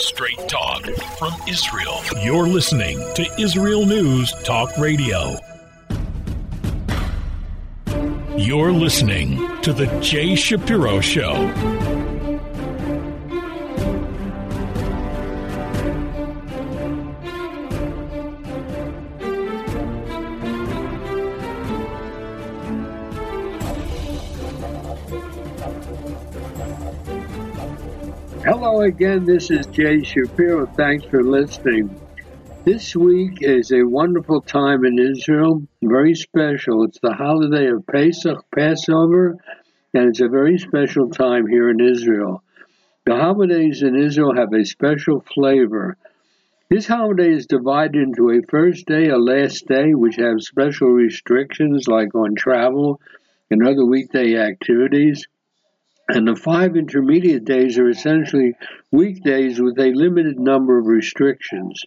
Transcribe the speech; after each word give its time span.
Straight 0.00 0.48
talk 0.48 0.84
from 1.18 1.32
Israel. 1.48 2.00
You're 2.22 2.46
listening 2.46 2.98
to 3.14 3.26
Israel 3.36 3.84
News 3.84 4.32
Talk 4.44 4.70
Radio. 4.78 5.36
You're 8.36 8.70
listening 8.72 9.38
to 9.62 9.72
The 9.72 9.86
Jay 10.00 10.36
Shapiro 10.36 11.00
Show. 11.00 11.87
Again, 28.80 29.24
this 29.24 29.50
is 29.50 29.66
Jay 29.66 30.04
Shapiro. 30.04 30.66
Thanks 30.66 31.04
for 31.06 31.24
listening. 31.24 32.00
This 32.64 32.94
week 32.94 33.38
is 33.40 33.72
a 33.72 33.82
wonderful 33.82 34.40
time 34.40 34.84
in 34.84 35.00
Israel, 35.00 35.62
very 35.82 36.14
special. 36.14 36.84
It's 36.84 37.00
the 37.00 37.12
holiday 37.12 37.66
of 37.70 37.84
Pesach, 37.88 38.44
Passover, 38.54 39.36
and 39.94 40.08
it's 40.08 40.20
a 40.20 40.28
very 40.28 40.58
special 40.58 41.10
time 41.10 41.48
here 41.48 41.70
in 41.70 41.80
Israel. 41.80 42.44
The 43.04 43.16
holidays 43.16 43.82
in 43.82 43.96
Israel 43.96 44.36
have 44.36 44.52
a 44.52 44.64
special 44.64 45.24
flavor. 45.34 45.96
This 46.70 46.86
holiday 46.86 47.32
is 47.32 47.46
divided 47.46 47.96
into 47.96 48.30
a 48.30 48.46
first 48.48 48.86
day, 48.86 49.08
a 49.08 49.18
last 49.18 49.66
day, 49.66 49.92
which 49.92 50.16
have 50.16 50.40
special 50.40 50.88
restrictions 50.88 51.88
like 51.88 52.14
on 52.14 52.36
travel 52.36 53.00
and 53.50 53.66
other 53.66 53.84
weekday 53.84 54.36
activities. 54.36 55.26
And 56.08 56.26
the 56.26 56.36
five 56.36 56.76
intermediate 56.76 57.44
days 57.44 57.78
are 57.78 57.88
essentially 57.88 58.54
weekdays 58.90 59.60
with 59.60 59.78
a 59.78 59.92
limited 59.92 60.38
number 60.38 60.78
of 60.78 60.86
restrictions. 60.86 61.82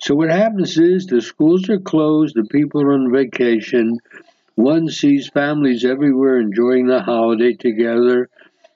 So 0.00 0.14
what 0.14 0.30
happens 0.30 0.78
is 0.78 1.06
the 1.06 1.20
schools 1.20 1.68
are 1.68 1.80
closed, 1.80 2.36
the 2.36 2.44
people 2.44 2.82
are 2.82 2.92
on 2.92 3.12
vacation. 3.12 3.98
One 4.54 4.88
sees 4.88 5.28
families 5.28 5.84
everywhere 5.84 6.38
enjoying 6.38 6.86
the 6.86 7.00
holiday 7.00 7.54
together. 7.54 8.28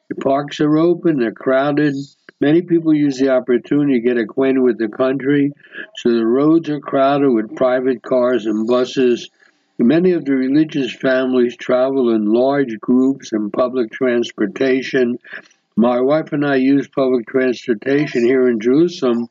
The 0.09 0.17
parks 0.17 0.61
are 0.61 0.77
open, 0.77 1.19
they're 1.19 1.33
crowded. 1.33 1.95
Many 2.41 2.63
people 2.63 2.93
use 2.93 3.17
the 3.19 3.31
opportunity 3.31 3.95
to 3.95 4.07
get 4.07 4.19
acquainted 4.19 4.61
with 4.61 4.79
the 4.79 4.89
country, 4.89 5.53
so 5.97 6.11
the 6.11 6.27
roads 6.27 6.69
are 6.69 6.81
crowded 6.81 7.31
with 7.31 7.57
private 7.57 8.03
cars 8.03 8.47
and 8.47 8.67
buses. 8.67 9.31
Many 9.79 10.13
of 10.13 10.25
the 10.25 10.37
religious 10.37 10.95
families 10.95 11.57
travel 11.57 12.15
in 12.15 12.27
large 12.27 12.79
groups 12.79 13.33
and 13.33 13.53
public 13.53 13.91
transportation. 13.91 15.19
My 15.75 16.01
wife 16.01 16.33
and 16.33 16.47
I 16.47 16.57
use 16.57 16.87
public 16.87 17.27
transportation 17.27 18.25
here 18.25 18.49
in 18.49 18.61
Jerusalem. 18.61 19.29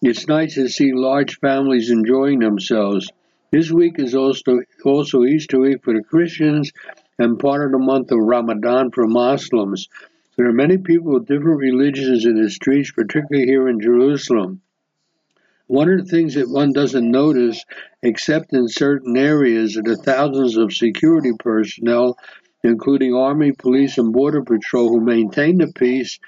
It's 0.00 0.26
nice 0.26 0.54
to 0.54 0.68
see 0.68 0.94
large 0.94 1.38
families 1.38 1.90
enjoying 1.90 2.38
themselves. 2.38 3.10
This 3.50 3.70
week 3.70 3.98
is 3.98 4.14
also 4.14 4.62
also 4.86 5.22
Easter 5.24 5.60
week 5.60 5.84
for 5.84 5.92
the 5.92 6.02
Christians 6.02 6.72
and 7.18 7.38
part 7.38 7.66
of 7.66 7.72
the 7.72 7.78
month 7.78 8.10
of 8.10 8.20
Ramadan 8.20 8.90
for 8.90 9.06
Muslims. 9.06 9.90
There 10.38 10.48
are 10.48 10.52
many 10.52 10.78
people 10.78 11.12
with 11.12 11.26
different 11.26 11.60
religions 11.60 12.24
in 12.24 12.42
the 12.42 12.48
streets, 12.48 12.90
particularly 12.90 13.46
here 13.46 13.68
in 13.68 13.80
Jerusalem. 13.80 14.62
One 15.74 15.90
of 15.90 15.98
the 15.98 16.04
things 16.04 16.34
that 16.34 16.48
one 16.48 16.72
doesn't 16.72 17.10
notice, 17.10 17.64
except 18.00 18.52
in 18.52 18.68
certain 18.68 19.16
areas, 19.16 19.76
are 19.76 19.82
the 19.82 19.96
thousands 19.96 20.56
of 20.56 20.72
security 20.72 21.32
personnel, 21.36 22.16
including 22.62 23.12
Army, 23.12 23.50
Police, 23.50 23.98
and 23.98 24.12
Border 24.12 24.44
Patrol, 24.44 24.88
who 24.88 25.00
maintain 25.00 25.58
the 25.58 25.72
peace, 25.74 26.20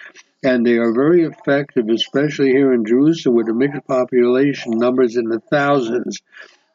and 0.43 0.67
they 0.67 0.79
are 0.79 0.93
very 0.93 1.23
effective, 1.23 1.89
especially 1.89 2.51
here 2.51 2.73
in 2.73 2.85
Jerusalem 2.85 3.37
with 3.37 3.49
a 3.49 3.55
mixed 3.55 3.87
population 3.87 4.73
numbers 4.79 5.17
in 5.17 5.27
the 5.27 5.39
thousands. 5.39 6.23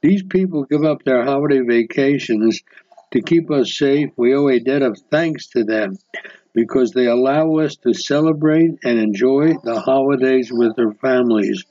These 0.01 0.23
people 0.23 0.63
give 0.63 0.85
up 0.85 1.03
their 1.03 1.25
holiday 1.25 1.59
vacations 1.59 2.61
to 3.11 3.21
keep 3.21 3.51
us 3.51 3.77
safe. 3.77 4.11
We 4.15 4.33
owe 4.33 4.47
a 4.47 4.61
debt 4.61 4.81
of 4.81 4.97
thanks 5.11 5.47
to 5.49 5.65
them 5.65 5.97
because 6.53 6.91
they 6.91 7.07
allow 7.07 7.57
us 7.57 7.75
to 7.83 7.93
celebrate 7.93 8.79
and 8.85 8.97
enjoy 8.97 9.55
the 9.61 9.77
holidays 9.77 10.53
with 10.53 10.79
our 10.79 10.93
families. 10.93 11.65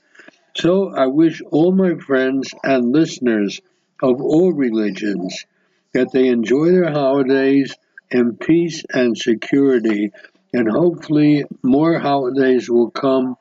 So 0.55 0.93
I 0.93 1.07
wish 1.07 1.41
all 1.51 1.71
my 1.71 1.95
friends 1.95 2.49
and 2.63 2.91
listeners 2.91 3.61
of 4.01 4.21
all 4.21 4.51
religions 4.51 5.45
that 5.93 6.11
they 6.11 6.27
enjoy 6.27 6.71
their 6.71 6.91
holidays 6.91 7.75
in 8.09 8.35
peace 8.35 8.83
and 8.93 9.17
security. 9.17 10.11
And 10.53 10.69
hopefully, 10.69 11.45
more 11.63 11.97
holidays 11.99 12.69
will 12.69 12.91
come 12.91 13.37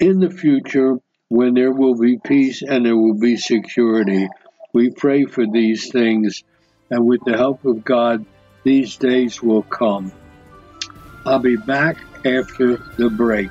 in 0.00 0.20
the 0.20 0.30
future 0.30 0.98
when 1.28 1.54
there 1.54 1.72
will 1.72 1.94
be 1.94 2.18
peace 2.18 2.62
and 2.62 2.86
there 2.86 2.96
will 2.96 3.18
be 3.18 3.36
security. 3.36 4.28
We 4.72 4.90
pray 4.90 5.24
for 5.26 5.44
these 5.46 5.90
things, 5.90 6.42
and 6.90 7.04
with 7.04 7.20
the 7.24 7.36
help 7.36 7.64
of 7.66 7.84
God, 7.84 8.24
these 8.64 8.96
days 8.96 9.42
will 9.42 9.62
come. 9.62 10.12
I'll 11.26 11.38
be 11.38 11.56
back 11.56 11.98
after 12.24 12.76
the 12.96 13.10
break. 13.10 13.50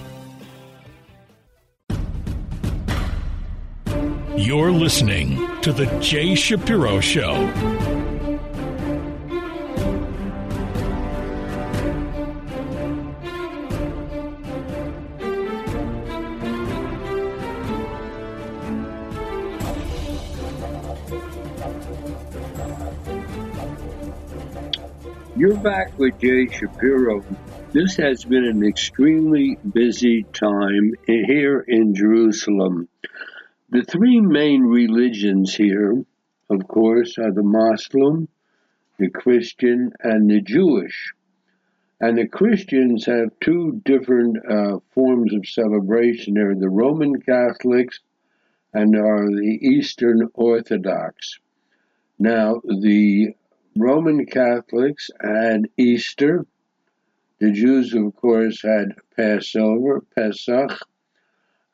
You're 4.37 4.71
listening 4.71 5.61
to 5.61 5.73
The 5.73 5.85
Jay 5.99 6.35
Shapiro 6.35 7.01
Show. 7.01 7.33
You're 25.35 25.57
back 25.57 25.97
with 25.99 26.19
Jay 26.19 26.47
Shapiro. 26.47 27.25
This 27.73 27.95
has 27.97 28.23
been 28.23 28.45
an 28.45 28.63
extremely 28.63 29.57
busy 29.73 30.23
time 30.23 30.93
here 31.05 31.59
in 31.67 31.95
Jerusalem. 31.95 32.87
The 33.71 33.83
three 33.83 34.19
main 34.19 34.63
religions 34.63 35.55
here, 35.55 36.03
of 36.49 36.67
course, 36.67 37.17
are 37.17 37.31
the 37.31 37.41
Muslim, 37.41 38.27
the 38.99 39.09
Christian, 39.09 39.93
and 40.01 40.29
the 40.29 40.41
Jewish. 40.41 41.13
And 42.01 42.17
the 42.17 42.27
Christians 42.27 43.05
have 43.05 43.29
two 43.39 43.81
different 43.85 44.37
uh, 44.45 44.79
forms 44.93 45.33
of 45.33 45.47
celebration. 45.47 46.33
There 46.33 46.51
are 46.51 46.55
the 46.55 46.67
Roman 46.67 47.21
Catholics 47.21 48.01
and 48.73 48.93
are 48.93 49.27
the 49.27 49.59
Eastern 49.61 50.27
Orthodox. 50.33 51.39
Now, 52.19 52.61
the 52.65 53.35
Roman 53.77 54.25
Catholics 54.25 55.09
had 55.21 55.69
Easter. 55.77 56.45
The 57.39 57.51
Jews, 57.51 57.93
of 57.93 58.17
course, 58.17 58.61
had 58.63 58.95
Passover, 59.15 60.01
Pesach, 60.13 60.77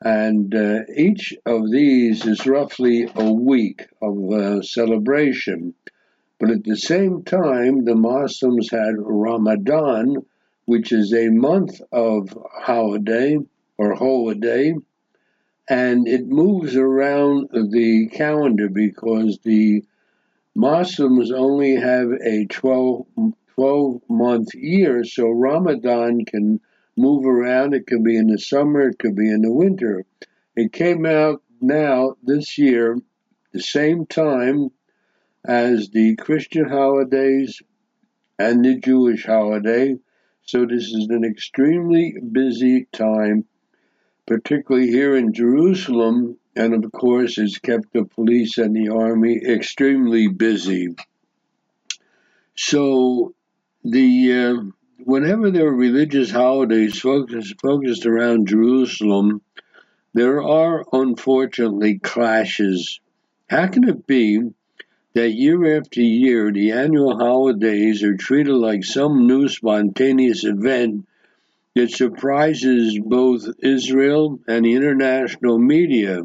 and 0.00 0.54
uh, 0.54 0.80
each 0.94 1.34
of 1.44 1.70
these 1.70 2.24
is 2.24 2.46
roughly 2.46 3.08
a 3.14 3.32
week 3.32 3.86
of 4.00 4.32
uh, 4.32 4.62
celebration. 4.62 5.74
But 6.38 6.50
at 6.50 6.64
the 6.64 6.76
same 6.76 7.24
time, 7.24 7.84
the 7.84 7.96
Muslims 7.96 8.70
had 8.70 8.94
Ramadan, 8.96 10.24
which 10.66 10.92
is 10.92 11.12
a 11.12 11.30
month 11.30 11.80
of 11.90 12.28
holiday 12.52 13.38
or 13.76 13.94
holiday, 13.94 14.74
and 15.68 16.06
it 16.06 16.28
moves 16.28 16.76
around 16.76 17.48
the 17.52 18.08
calendar 18.08 18.68
because 18.68 19.38
the 19.42 19.84
Muslims 20.54 21.32
only 21.32 21.74
have 21.74 22.10
a 22.12 22.46
12, 22.46 23.06
12 23.54 24.00
month 24.08 24.54
year, 24.54 25.04
so 25.04 25.28
Ramadan 25.28 26.24
can 26.24 26.60
move 26.98 27.24
around. 27.24 27.74
It 27.74 27.86
could 27.86 28.04
be 28.04 28.16
in 28.16 28.26
the 28.26 28.38
summer, 28.38 28.88
it 28.88 28.98
could 28.98 29.16
be 29.16 29.30
in 29.30 29.42
the 29.42 29.52
winter. 29.52 30.04
It 30.56 30.72
came 30.72 31.06
out 31.06 31.42
now 31.60 32.16
this 32.22 32.58
year, 32.58 32.98
the 33.52 33.62
same 33.62 34.06
time 34.06 34.70
as 35.44 35.90
the 35.90 36.16
Christian 36.16 36.68
holidays 36.68 37.62
and 38.38 38.64
the 38.64 38.76
Jewish 38.76 39.24
holiday. 39.24 39.96
So 40.42 40.66
this 40.66 40.84
is 40.84 41.08
an 41.10 41.24
extremely 41.24 42.14
busy 42.32 42.86
time, 42.92 43.44
particularly 44.26 44.88
here 44.88 45.16
in 45.16 45.32
Jerusalem, 45.32 46.38
and 46.56 46.84
of 46.84 46.90
course, 46.92 47.38
it's 47.38 47.58
kept 47.58 47.92
the 47.92 48.04
police 48.04 48.58
and 48.58 48.74
the 48.74 48.88
army 48.88 49.40
extremely 49.44 50.26
busy. 50.26 50.96
So 52.56 53.34
the 53.84 54.32
uh, 54.32 54.77
whenever 55.04 55.50
there 55.50 55.66
are 55.66 55.74
religious 55.74 56.30
holidays 56.30 57.00
focused, 57.00 58.06
around 58.06 58.48
Jerusalem, 58.48 59.42
there 60.14 60.42
are 60.42 60.84
unfortunately 60.92 61.98
clashes. 61.98 63.00
How 63.48 63.68
can 63.68 63.88
it 63.88 64.06
be 64.06 64.42
that 65.14 65.30
year 65.30 65.78
after 65.78 66.00
year 66.00 66.52
the 66.52 66.72
annual 66.72 67.16
holidays 67.16 68.02
are 68.02 68.16
treated 68.16 68.54
like 68.54 68.84
some 68.84 69.26
new 69.26 69.48
spontaneous 69.48 70.44
event 70.44 71.06
that 71.74 71.90
surprises 71.90 72.98
both 72.98 73.46
Israel 73.62 74.40
and 74.48 74.64
the 74.64 74.74
international 74.74 75.58
media, 75.58 76.22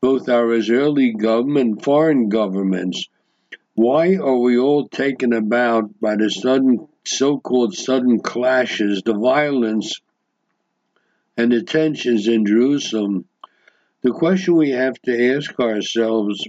both 0.00 0.28
our 0.28 0.52
Israeli 0.54 1.12
government 1.12 1.72
and 1.72 1.84
foreign 1.84 2.28
governments? 2.28 3.08
Why 3.74 4.16
are 4.16 4.38
we 4.38 4.58
all 4.58 4.88
taken 4.88 5.32
about 5.32 5.98
by 6.00 6.16
the 6.16 6.30
sudden 6.30 6.86
so 7.04 7.38
called 7.38 7.74
sudden 7.74 8.20
clashes, 8.20 9.02
the 9.04 9.14
violence, 9.14 10.00
and 11.36 11.52
the 11.52 11.62
tensions 11.62 12.28
in 12.28 12.46
Jerusalem? 12.46 13.26
The 14.02 14.12
question 14.12 14.56
we 14.56 14.70
have 14.70 15.00
to 15.02 15.34
ask 15.36 15.58
ourselves 15.60 16.46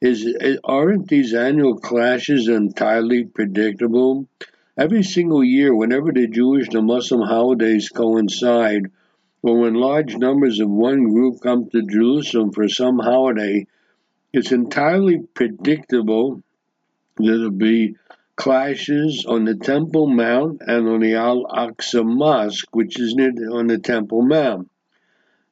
is 0.00 0.36
aren't 0.62 1.08
these 1.08 1.32
annual 1.32 1.78
clashes 1.78 2.48
entirely 2.48 3.24
predictable? 3.24 4.28
Every 4.76 5.02
single 5.02 5.42
year, 5.42 5.74
whenever 5.74 6.12
the 6.12 6.26
Jewish 6.26 6.68
and 6.74 6.86
Muslim 6.86 7.22
holidays 7.22 7.88
coincide, 7.88 8.90
or 9.42 9.60
when 9.60 9.74
large 9.74 10.16
numbers 10.16 10.60
of 10.60 10.68
one 10.68 11.04
group 11.04 11.40
come 11.42 11.70
to 11.70 11.82
Jerusalem 11.82 12.52
for 12.52 12.68
some 12.68 12.98
holiday, 12.98 13.66
it's 14.32 14.52
entirely 14.52 15.20
predictable 15.20 16.42
that 17.16 17.24
there'll 17.24 17.50
be 17.50 17.96
clashes 18.36 19.24
on 19.26 19.44
the 19.44 19.54
Temple 19.54 20.06
Mount 20.06 20.60
and 20.66 20.88
on 20.88 21.00
the 21.00 21.14
Al 21.14 21.44
Aqsa 21.44 22.04
Mosque, 22.04 22.74
which 22.74 22.98
is 22.98 23.14
near 23.14 23.32
on 23.52 23.68
the 23.68 23.78
Temple 23.78 24.22
Mount. 24.22 24.68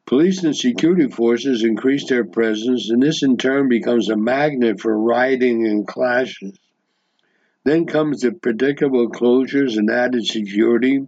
Police 0.05 0.43
and 0.43 0.57
security 0.57 1.09
forces 1.09 1.63
increase 1.63 2.09
their 2.09 2.25
presence, 2.25 2.91
and 2.91 3.03
this 3.03 3.23
in 3.23 3.37
turn 3.37 3.69
becomes 3.69 4.09
a 4.09 4.17
magnet 4.17 4.81
for 4.81 4.99
rioting 4.99 5.67
and 5.67 5.87
clashes. 5.87 6.59
Then 7.65 7.87
comes 7.87 8.23
the 8.23 8.33
predictable 8.33 9.11
closures 9.11 9.77
and 9.77 9.89
added 9.89 10.27
security. 10.27 11.07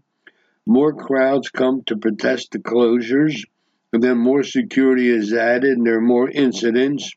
More 0.66 0.94
crowds 0.94 1.50
come 1.50 1.82
to 1.86 1.96
protest 1.96 2.52
the 2.52 2.60
closures, 2.60 3.44
and 3.92 4.02
then 4.02 4.16
more 4.16 4.44
security 4.44 5.10
is 5.10 5.32
added, 5.32 5.76
and 5.76 5.86
there 5.86 5.98
are 5.98 6.00
more 6.00 6.30
incidents, 6.30 7.12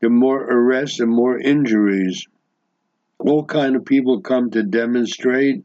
there 0.00 0.08
are 0.08 0.10
more 0.10 0.42
arrests 0.42 1.00
and 1.00 1.10
more 1.10 1.38
injuries. 1.38 2.26
All 3.20 3.44
kind 3.44 3.76
of 3.76 3.84
people 3.84 4.20
come 4.20 4.50
to 4.50 4.62
demonstrate, 4.62 5.64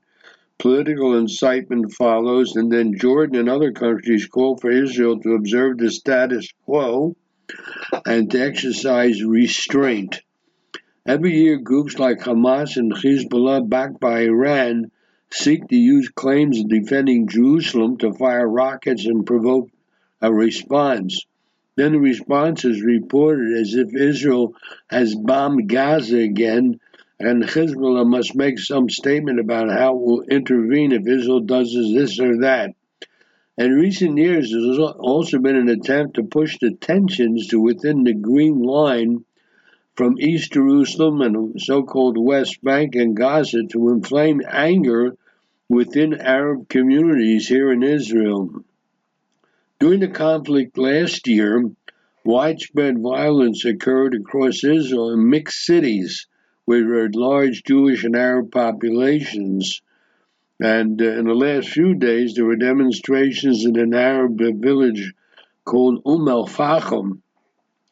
Political 0.58 1.18
incitement 1.18 1.92
follows, 1.92 2.56
and 2.56 2.72
then 2.72 2.98
Jordan 2.98 3.36
and 3.36 3.50
other 3.50 3.74
countries 3.74 4.26
call 4.26 4.56
for 4.56 4.72
Israel 4.72 5.20
to 5.20 5.34
observe 5.34 5.78
the 5.78 5.92
status 5.92 6.48
quo 6.64 7.16
and 8.06 8.32
to 8.32 8.40
exercise 8.40 9.22
restraint. 9.22 10.22
Every 11.06 11.36
year, 11.36 11.58
groups 11.58 12.00
like 12.00 12.20
Hamas 12.20 12.78
and 12.78 12.94
Hezbollah, 12.94 13.68
backed 13.68 14.00
by 14.00 14.22
Iran, 14.22 14.92
seek 15.30 15.68
to 15.68 15.76
use 15.76 16.08
claims 16.08 16.60
of 16.60 16.70
defending 16.70 17.28
Jerusalem 17.28 17.98
to 17.98 18.14
fire 18.14 18.48
rockets 18.48 19.06
and 19.06 19.26
provoke 19.26 19.70
a 20.22 20.34
response. 20.34 21.26
Then 21.76 21.92
the 21.92 22.00
response 22.00 22.64
is 22.64 22.82
reported 22.82 23.58
as 23.58 23.74
if 23.74 23.94
Israel 23.94 24.56
has 24.88 25.14
bombed 25.14 25.68
Gaza 25.68 26.20
again 26.20 26.80
and 27.20 27.44
Hezbollah 27.44 28.06
must 28.06 28.36
make 28.36 28.60
some 28.60 28.90
statement 28.90 29.40
about 29.40 29.70
how 29.70 29.96
it 29.96 30.02
will 30.02 30.22
intervene 30.24 30.92
if 30.92 31.08
Israel 31.08 31.40
does 31.40 31.72
this 31.74 32.20
or 32.20 32.42
that. 32.42 32.76
In 33.58 33.72
recent 33.72 34.18
years, 34.18 34.52
there's 34.52 34.80
also 34.80 35.40
been 35.40 35.56
an 35.56 35.70
attempt 35.70 36.16
to 36.16 36.24
push 36.24 36.58
the 36.60 36.72
tensions 36.72 37.48
to 37.48 37.60
within 37.60 38.04
the 38.04 38.14
Green 38.14 38.62
Line 38.62 39.24
from 39.96 40.20
East 40.20 40.52
Jerusalem 40.52 41.22
and 41.22 41.54
the 41.54 41.60
so 41.62 41.84
called 41.84 42.18
West 42.18 42.62
Bank 42.62 42.96
and 42.96 43.16
Gaza 43.16 43.64
to 43.72 43.90
inflame 43.90 44.42
anger 44.46 45.16
within 45.70 46.14
Arab 46.16 46.68
communities 46.68 47.48
here 47.48 47.72
in 47.72 47.82
Israel. 47.82 48.66
During 49.80 50.02
the 50.02 50.10
conflict 50.10 50.78
last 50.78 51.26
year, 51.28 51.72
widespread 52.26 53.00
violence 53.00 53.64
occurred 53.64 54.16
across 54.16 54.66
Israel 54.66 55.12
in 55.12 55.30
mixed 55.30 55.66
cities 55.66 56.28
with 56.66 57.16
large 57.16 57.64
Jewish 57.64 58.04
and 58.04 58.16
Arab 58.16 58.52
populations. 58.52 59.82
And 60.60 61.02
uh, 61.02 61.06
in 61.06 61.26
the 61.26 61.34
last 61.34 61.70
few 61.70 61.96
days, 61.96 62.34
there 62.34 62.46
were 62.46 62.56
demonstrations 62.56 63.66
in 63.66 63.78
an 63.78 63.94
Arab 63.94 64.38
village 64.38 65.14
called 65.64 66.02
Umm 66.06 66.28
al 66.28 66.48
Fahim, 66.48 67.22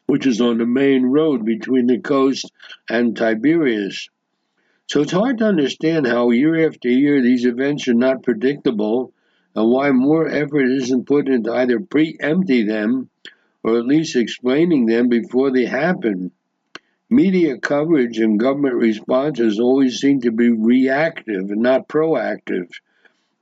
which 0.06 0.26
is 0.26 0.40
on 0.40 0.58
the 0.58 0.66
main 0.66 1.04
road 1.06 1.44
between 1.44 1.86
the 1.86 1.98
coast 1.98 2.50
and 2.88 3.16
Tiberias. 3.16 4.08
So 4.86 5.00
it's 5.00 5.12
hard 5.12 5.38
to 5.38 5.46
understand 5.46 6.06
how 6.06 6.30
year 6.30 6.66
after 6.66 6.88
year 6.88 7.22
these 7.22 7.46
events 7.46 7.88
are 7.88 7.94
not 7.94 8.22
predictable 8.22 9.12
and 9.54 9.70
why 9.70 9.92
more 9.92 10.28
effort 10.28 10.66
isn't 10.66 11.06
put 11.06 11.28
into 11.28 11.52
either 11.52 11.80
preempting 11.80 12.66
them 12.66 13.08
or 13.62 13.78
at 13.78 13.86
least 13.86 14.16
explaining 14.16 14.86
them 14.86 15.08
before 15.08 15.50
they 15.50 15.64
happen. 15.64 16.32
Media 17.14 17.56
coverage 17.56 18.18
and 18.18 18.40
government 18.40 18.74
responses 18.74 19.60
always 19.60 20.00
seem 20.00 20.20
to 20.20 20.32
be 20.32 20.50
reactive 20.50 21.48
and 21.48 21.62
not 21.62 21.86
proactive. 21.86 22.68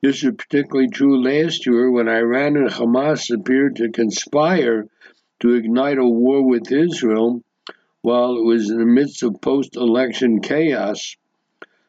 This 0.03 0.23
is 0.23 0.35
particularly 0.37 0.91
true 0.91 1.25
last 1.25 1.65
year 1.65 1.91
when 1.91 2.07
Iran 2.07 2.59
and 2.59 2.69
Hamas 2.69 3.35
appeared 3.35 3.77
to 3.77 3.91
conspire 3.91 4.89
to 5.41 5.55
ignite 5.55 5.97
a 5.97 6.05
war 6.05 6.47
with 6.47 6.71
Israel 6.71 7.43
while 8.03 8.37
it 8.37 8.45
was 8.45 8.69
in 8.69 8.77
the 8.77 8.85
midst 8.85 9.23
of 9.23 9.41
post 9.41 9.75
election 9.75 10.43
chaos. 10.43 11.17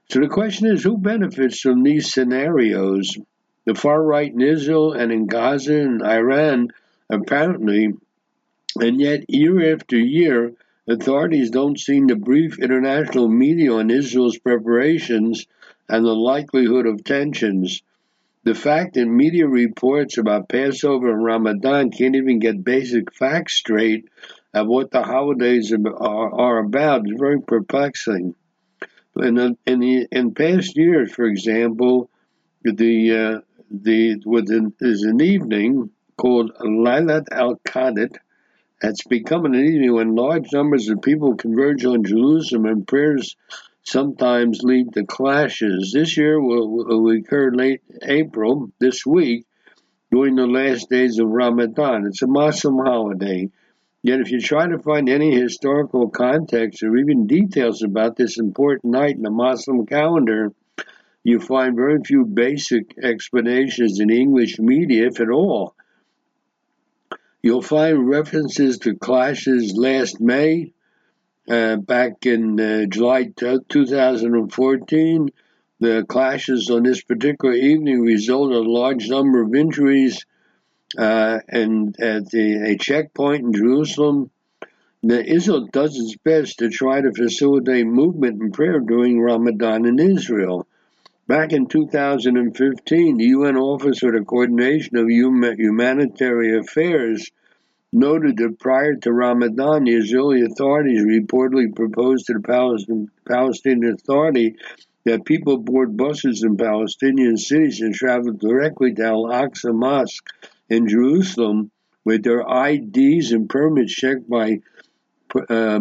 So 0.10 0.22
the 0.22 0.30
question 0.30 0.68
is 0.68 0.84
who 0.84 0.98
benefits 0.98 1.60
from 1.60 1.84
these 1.84 2.14
scenarios? 2.14 3.18
The 3.66 3.76
far 3.76 4.02
right 4.02 4.32
in 4.32 4.40
Israel 4.40 4.94
and 4.94 5.12
in 5.12 5.28
Gaza 5.28 5.76
and 5.82 6.02
Iran, 6.02 6.70
apparently, 7.10 7.92
and 8.80 9.02
yet 9.02 9.26
year 9.28 9.74
after 9.74 9.98
year, 9.98 10.54
Authorities 10.88 11.50
don't 11.50 11.80
seem 11.80 12.08
to 12.10 12.16
brief 12.16 12.60
international 12.60 13.28
media 13.28 13.74
on 13.74 13.90
Israel's 13.90 14.38
preparations 14.38 15.46
and 15.88 16.06
the 16.06 16.16
likelihood 16.16 16.86
of 16.86 17.04
tensions. 17.04 17.82
The 18.44 18.56
fact 18.56 18.96
that 18.96 19.06
media 19.06 19.48
reports 19.48 20.18
about 20.18 20.50
Passover 20.50 21.12
and 21.14 21.24
Ramadan 21.24 21.92
can't 21.92 22.16
even 22.16 22.40
get 22.40 22.64
basic 22.64 23.14
facts 23.14 23.56
straight 23.56 24.10
of 24.54 24.68
what 24.68 24.92
the 24.92 25.04
holidays 25.04 25.72
are, 25.72 26.34
are 26.34 26.60
about 26.60 27.08
is 27.08 27.18
very 27.18 27.42
perplexing. 27.42 28.36
In, 29.16 29.36
the, 29.36 29.58
in, 29.66 29.80
the, 29.80 30.08
in 30.12 30.34
past 30.34 30.76
years, 30.76 31.14
for 31.14 31.26
example, 31.26 32.10
the 32.64 33.16
uh, 33.16 33.40
the 33.70 34.22
within 34.26 34.74
is 34.80 35.04
an 35.04 35.22
evening 35.22 35.90
called 36.16 36.52
Lailat 36.60 37.26
al 37.32 37.56
Qadr, 37.66 38.16
it's 38.84 39.06
becoming 39.06 39.56
an 39.56 39.66
evening 39.66 39.94
when 39.94 40.16
large 40.16 40.52
numbers 40.52 40.90
of 40.90 41.02
people 41.02 41.36
converge 41.36 41.86
on 41.86 42.04
Jerusalem 42.04 42.66
and 42.66 42.88
prayers 42.88 43.36
sometimes 43.84 44.62
lead 44.62 44.94
to 44.94 45.06
clashes. 45.06 45.92
This 45.94 46.18
year 46.18 46.40
will, 46.42 46.70
will 46.70 47.10
occur 47.18 47.52
late 47.52 47.82
April, 48.02 48.72
this 48.80 49.06
week, 49.06 49.46
during 50.12 50.36
the 50.36 50.48
last 50.48 50.90
days 50.90 51.18
of 51.20 51.28
Ramadan. 51.28 52.06
It's 52.08 52.22
a 52.22 52.28
Muslim 52.28 52.78
holiday. 52.78 53.50
Yet, 54.04 54.20
if 54.20 54.32
you 54.32 54.42
try 54.42 54.68
to 54.68 54.80
find 54.80 55.08
any 55.08 55.34
historical 55.34 56.10
context 56.10 56.84
or 56.84 56.98
even 56.98 57.26
details 57.26 57.84
about 57.84 58.18
this 58.18 58.38
important 58.38 58.94
night 58.94 59.16
in 59.16 59.22
the 59.22 59.30
Muslim 59.30 59.86
calendar, 59.86 60.52
you 61.24 61.40
find 61.40 61.78
very 61.78 62.04
few 62.04 62.26
basic 62.26 62.98
explanations 63.02 64.02
in 64.02 64.10
English 64.10 64.60
media, 64.60 65.08
if 65.08 65.22
at 65.22 65.30
all. 65.30 65.74
You'll 67.44 67.62
find 67.62 68.08
references 68.08 68.78
to 68.80 68.96
clashes 68.96 69.74
last 69.76 70.22
May 70.22 70.72
uh, 71.50 71.76
back 71.76 72.26
in 72.26 72.58
uh, 72.58 72.86
July 72.86 73.34
2014. 73.36 75.30
The 75.82 76.06
clashes 76.08 76.70
on 76.70 76.84
this 76.84 77.04
particular 77.04 77.54
evening 77.54 78.00
resulted 78.00 78.56
in 78.56 78.66
a 78.66 78.70
large 78.70 79.10
number 79.10 79.42
of 79.42 79.54
injuries 79.54 80.26
uh, 80.98 81.40
and 81.50 82.00
at 82.00 82.30
the, 82.30 82.72
a 82.72 82.78
checkpoint 82.78 83.44
in 83.44 83.52
Jerusalem. 83.52 84.32
The 85.04 85.30
Israel 85.30 85.68
does 85.68 85.98
its 85.98 86.16
best 86.16 86.60
to 86.60 86.70
try 86.70 87.02
to 87.02 87.12
facilitate 87.12 87.86
movement 87.86 88.42
and 88.42 88.54
prayer 88.54 88.80
during 88.80 89.20
Ramadan 89.20 89.86
in 89.86 90.00
Israel. 90.00 90.66
Back 91.26 91.54
in 91.54 91.68
2015, 91.68 93.18
the 93.18 93.26
UN 93.26 93.56
Office 93.56 94.00
for 94.00 94.12
the 94.12 94.26
Coordination 94.26 94.98
of 94.98 95.10
Humanitarian 95.10 96.60
Affairs 96.60 97.32
noted 97.94 98.38
that 98.38 98.60
prior 98.60 98.96
to 98.96 99.14
Ramadan, 99.14 99.86
the 99.86 99.94
Israeli 99.96 100.42
authorities 100.42 101.06
reportedly 101.06 101.74
proposed 101.74 102.28
to 102.28 102.34
the 102.34 103.08
Palestinian, 103.26 103.94
Authority 103.94 104.56
that 105.06 105.24
people 105.24 105.58
board 105.58 105.96
buses 105.96 106.44
in 106.44 106.58
Palestinian 106.58 107.38
cities 107.38 107.80
and 107.80 107.94
travel 107.94 108.34
directly 108.34 108.94
to 108.94 109.06
Al 109.06 109.26
Aqsa 109.26 109.74
Mosque 109.74 110.28
in 110.70 110.90
Jerusalem 110.90 111.72
with 112.04 112.24
their 112.24 112.42
IDs 112.42 113.32
and 113.32 113.50
permits 113.50 113.94
checked 113.94 114.30
by 114.30 114.60
uh, 115.50 115.80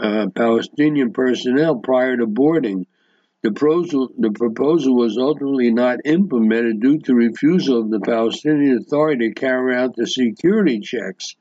uh, 0.00 0.26
Palestinian 0.34 1.12
personnel 1.12 1.76
prior 1.76 2.18
to 2.18 2.26
boarding. 2.26 2.86
The 3.40 3.52
proposal, 3.52 4.10
the 4.18 4.32
proposal 4.32 4.96
was 4.96 5.16
ultimately 5.16 5.70
not 5.70 6.00
implemented 6.04 6.80
due 6.80 6.98
to 6.98 7.14
refusal 7.14 7.80
of 7.80 7.90
the 7.90 8.00
Palestinian 8.00 8.78
Authority 8.78 9.28
to 9.28 9.34
carry 9.34 9.76
out 9.76 9.94
the 9.94 10.08
security 10.08 10.80
checks. 10.80 11.36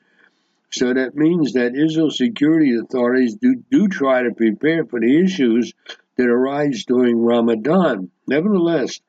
So 0.70 0.94
that 0.94 1.16
means 1.16 1.54
that 1.54 1.76
Israel 1.76 2.12
security 2.12 2.76
authorities 2.76 3.36
do, 3.36 3.64
do 3.72 3.88
try 3.88 4.22
to 4.22 4.36
prepare 4.36 4.86
for 4.86 5.00
the 5.00 5.24
issues 5.24 5.74
that 6.18 6.28
arise 6.28 6.86
during 6.86 7.18
Ramadan. 7.18 8.12
Nevertheless, 8.28 9.00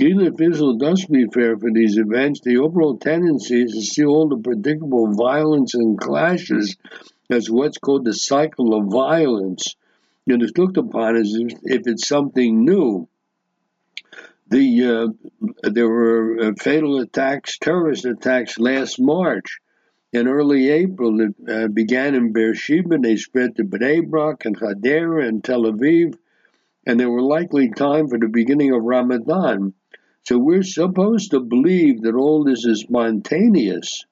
even 0.00 0.26
if 0.26 0.40
Israel 0.40 0.78
does 0.78 1.04
prepare 1.04 1.56
for 1.56 1.70
these 1.70 1.96
events, 1.96 2.40
the 2.40 2.56
overall 2.56 2.98
tendency 2.98 3.62
is 3.62 3.72
to 3.72 3.82
see 3.82 4.04
all 4.04 4.28
the 4.28 4.38
predictable 4.38 5.14
violence 5.14 5.74
and 5.74 5.96
clashes 5.96 6.76
as 7.30 7.48
what's 7.48 7.78
called 7.78 8.04
the 8.04 8.14
cycle 8.14 8.74
of 8.74 8.90
violence 8.90 9.76
and 10.26 10.42
it's 10.42 10.56
looked 10.56 10.76
upon 10.76 11.16
as 11.16 11.34
if 11.34 11.82
it's 11.86 12.06
something 12.06 12.64
new. 12.64 13.08
The 14.48 14.84
uh, 14.84 15.70
there 15.70 15.88
were 15.88 16.38
uh, 16.40 16.52
fatal 16.58 17.00
attacks, 17.00 17.58
terrorist 17.58 18.04
attacks 18.04 18.58
last 18.58 19.00
March. 19.00 19.58
In 20.12 20.28
early 20.28 20.68
April, 20.68 21.20
it 21.22 21.34
uh, 21.48 21.68
began 21.68 22.14
in 22.14 22.32
Beersheba, 22.32 22.96
and 22.96 23.04
they 23.04 23.16
spread 23.16 23.56
to 23.56 23.64
Bnei 23.64 24.06
Brak 24.06 24.44
and 24.44 24.58
Hadera 24.58 25.26
and 25.26 25.42
Tel 25.42 25.62
Aviv, 25.62 26.16
and 26.86 27.00
they 27.00 27.06
were 27.06 27.22
likely 27.22 27.70
time 27.70 28.08
for 28.08 28.18
the 28.18 28.28
beginning 28.28 28.74
of 28.74 28.82
Ramadan. 28.82 29.72
So 30.24 30.38
we're 30.38 30.62
supposed 30.62 31.30
to 31.30 31.40
believe 31.40 32.02
that 32.02 32.14
all 32.14 32.44
this 32.44 32.66
is 32.66 32.80
spontaneous. 32.80 34.04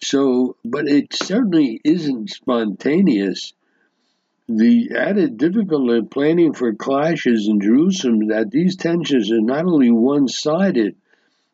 So, 0.00 0.56
but 0.64 0.86
it 0.86 1.12
certainly 1.12 1.80
isn't 1.82 2.30
spontaneous 2.30 3.52
the 4.48 4.92
added 4.96 5.38
difficulty 5.38 5.98
of 5.98 6.08
planning 6.08 6.52
for 6.52 6.72
clashes 6.72 7.48
in 7.48 7.60
Jerusalem 7.60 8.28
that 8.28 8.52
these 8.52 8.76
tensions 8.76 9.32
are 9.32 9.40
not 9.40 9.64
only 9.64 9.90
one 9.90 10.28
sided, 10.28 10.94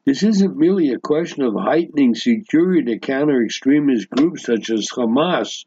this 0.05 0.23
isn't 0.23 0.59
merely 0.59 0.91
a 0.91 0.99
question 0.99 1.43
of 1.43 1.55
heightening 1.55 2.15
security 2.15 2.83
to 2.93 2.99
counter 2.99 3.43
extremist 3.43 4.11
groups 4.11 4.45
such 4.45 4.69
as 4.69 4.91
Hamas. 4.91 5.65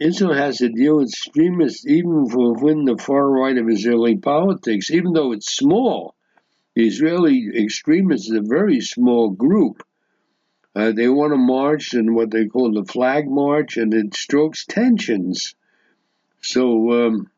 Israel 0.00 0.32
has 0.32 0.58
to 0.58 0.70
deal 0.70 0.96
with 0.96 1.08
extremists 1.08 1.86
even 1.86 2.24
within 2.24 2.84
the 2.84 2.98
far 2.98 3.30
right 3.30 3.56
of 3.56 3.68
Israeli 3.68 4.16
politics, 4.16 4.90
even 4.90 5.12
though 5.12 5.30
it's 5.30 5.54
small. 5.54 6.16
The 6.74 6.86
Israeli 6.86 7.48
extremists 7.54 8.28
is 8.28 8.36
a 8.36 8.42
very 8.42 8.80
small 8.80 9.30
group. 9.30 9.84
Uh, 10.74 10.90
they 10.92 11.08
want 11.08 11.32
to 11.32 11.36
march 11.36 11.94
in 11.94 12.14
what 12.14 12.30
they 12.30 12.46
call 12.46 12.72
the 12.72 12.84
flag 12.84 13.28
march, 13.28 13.76
and 13.76 13.94
it 13.94 14.14
strokes 14.14 14.64
tensions. 14.64 15.54
So 16.40 17.06
um, 17.06 17.30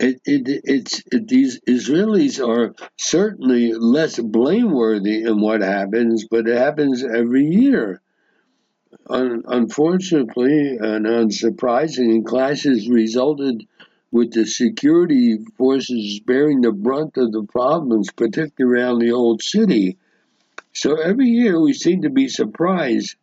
it, 0.00 0.20
it, 0.24 0.60
it's 0.64 1.02
it, 1.10 1.26
these 1.26 1.60
Israelis 1.60 2.44
are 2.46 2.74
certainly 2.96 3.72
less 3.72 4.18
blameworthy 4.18 5.22
in 5.22 5.40
what 5.40 5.60
happens, 5.60 6.26
but 6.30 6.46
it 6.46 6.56
happens 6.56 7.04
every 7.04 7.46
year. 7.46 8.00
Un, 9.10 9.42
unfortunately 9.46 10.76
and 10.76 11.06
unsurprisingly, 11.06 12.24
clashes 12.24 12.88
resulted 12.88 13.66
with 14.10 14.32
the 14.32 14.46
security 14.46 15.38
forces 15.56 16.20
bearing 16.20 16.60
the 16.60 16.72
brunt 16.72 17.16
of 17.16 17.32
the 17.32 17.42
problems, 17.44 18.10
particularly 18.12 18.80
around 18.80 18.98
the 19.00 19.12
old 19.12 19.42
city. 19.42 19.98
So 20.72 20.94
every 21.00 21.26
year 21.26 21.60
we 21.60 21.72
seem 21.72 22.02
to 22.02 22.10
be 22.10 22.28
surprised, 22.28 23.16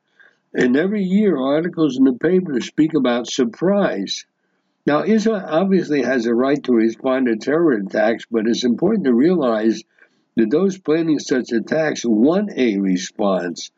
and 0.53 0.75
every 0.75 1.03
year 1.03 1.37
articles 1.37 1.97
in 1.97 2.03
the 2.03 2.13
paper 2.13 2.59
speak 2.61 2.93
about 2.93 3.27
surprise. 3.27 4.25
Now, 4.85 5.03
Israel 5.03 5.41
obviously 5.43 6.03
has 6.03 6.27
a 6.27 6.35
right 6.35 6.61
to 6.63 6.73
respond 6.73 7.25
to 7.25 7.37
terror 7.37 7.73
attacks, 7.73 8.25
but 8.29 8.47
it's 8.47 8.63
important 8.63 9.05
to 9.05 9.13
realize 9.13 9.83
that 10.35 10.51
those 10.51 10.77
planning 10.77 11.17
such 11.17 11.51
attacks 11.51 12.05
want 12.05 12.51
a 12.55 12.77
response. 12.77 13.71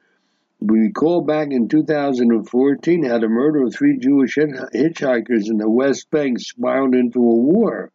We 0.60 0.80
recall 0.80 1.22
back 1.22 1.52
in 1.52 1.70
2014 1.70 3.04
how 3.04 3.20
the 3.20 3.30
murder 3.30 3.64
of 3.64 3.74
three 3.74 3.98
Jewish 3.98 4.36
hitchhikers 4.36 5.50
in 5.50 5.58
the 5.58 5.70
West 5.70 6.10
Bank 6.10 6.40
spiraled 6.40 6.96
into 6.96 7.20
a 7.20 7.36
war. 7.36 7.92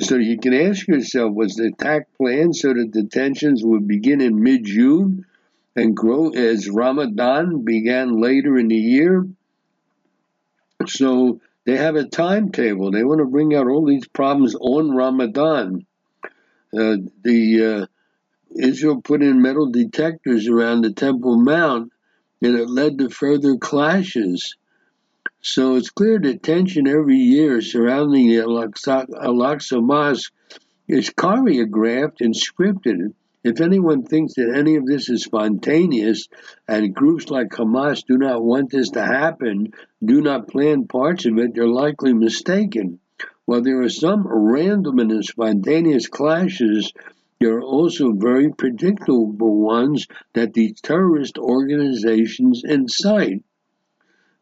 So 0.00 0.16
you 0.16 0.38
can 0.38 0.54
ask 0.54 0.86
yourself, 0.86 1.34
was 1.34 1.56
the 1.56 1.66
attack 1.66 2.06
planned 2.16 2.54
so 2.54 2.72
that 2.72 2.92
the 2.92 3.04
tensions 3.04 3.64
would 3.64 3.88
begin 3.88 4.20
in 4.20 4.42
mid-June 4.42 5.26
and 5.74 5.96
grow 5.96 6.30
as 6.30 6.70
Ramadan 6.70 7.64
began 7.64 8.20
later 8.20 8.56
in 8.56 8.68
the 8.68 8.76
year? 8.76 9.26
So 10.86 11.40
they 11.64 11.76
have 11.76 11.96
a 11.96 12.04
timetable. 12.06 12.90
They 12.90 13.04
want 13.04 13.20
to 13.20 13.26
bring 13.26 13.54
out 13.54 13.68
all 13.68 13.86
these 13.86 14.06
problems 14.06 14.54
on 14.54 14.94
Ramadan. 14.94 15.86
Uh, 16.76 16.96
the 17.22 17.64
uh, 17.64 17.86
Israel 18.56 19.00
put 19.00 19.22
in 19.22 19.40
metal 19.42 19.70
detectors 19.70 20.46
around 20.48 20.82
the 20.82 20.92
Temple 20.92 21.36
Mount, 21.36 21.92
and 22.42 22.56
it 22.56 22.68
led 22.68 22.98
to 22.98 23.08
further 23.08 23.56
clashes. 23.56 24.56
So 25.40 25.76
it's 25.76 25.90
clear 25.90 26.18
that 26.20 26.42
tension 26.42 26.86
every 26.86 27.18
year 27.18 27.60
surrounding 27.60 28.28
the 28.28 28.38
Al-Aqsa 28.38 29.82
Mosque 29.82 30.32
is 30.88 31.10
choreographed 31.10 32.20
and 32.20 32.34
scripted. 32.34 33.14
If 33.44 33.60
anyone 33.60 34.04
thinks 34.04 34.34
that 34.34 34.54
any 34.56 34.76
of 34.76 34.86
this 34.86 35.10
is 35.10 35.24
spontaneous 35.24 36.28
and 36.66 36.94
groups 36.94 37.28
like 37.28 37.50
Hamas 37.50 38.02
do 38.06 38.16
not 38.16 38.42
want 38.42 38.70
this 38.70 38.88
to 38.92 39.02
happen, 39.02 39.74
do 40.02 40.22
not 40.22 40.48
plan 40.48 40.86
parts 40.86 41.26
of 41.26 41.36
it, 41.38 41.54
they're 41.54 41.68
likely 41.68 42.14
mistaken. 42.14 43.00
While 43.44 43.60
there 43.60 43.82
are 43.82 43.90
some 43.90 44.26
random 44.26 44.98
and 44.98 45.22
spontaneous 45.22 46.08
clashes, 46.08 46.90
there 47.38 47.58
are 47.58 47.62
also 47.62 48.12
very 48.12 48.50
predictable 48.50 49.36
ones 49.36 50.06
that 50.32 50.54
these 50.54 50.80
terrorist 50.80 51.36
organizations 51.36 52.62
incite. 52.64 53.42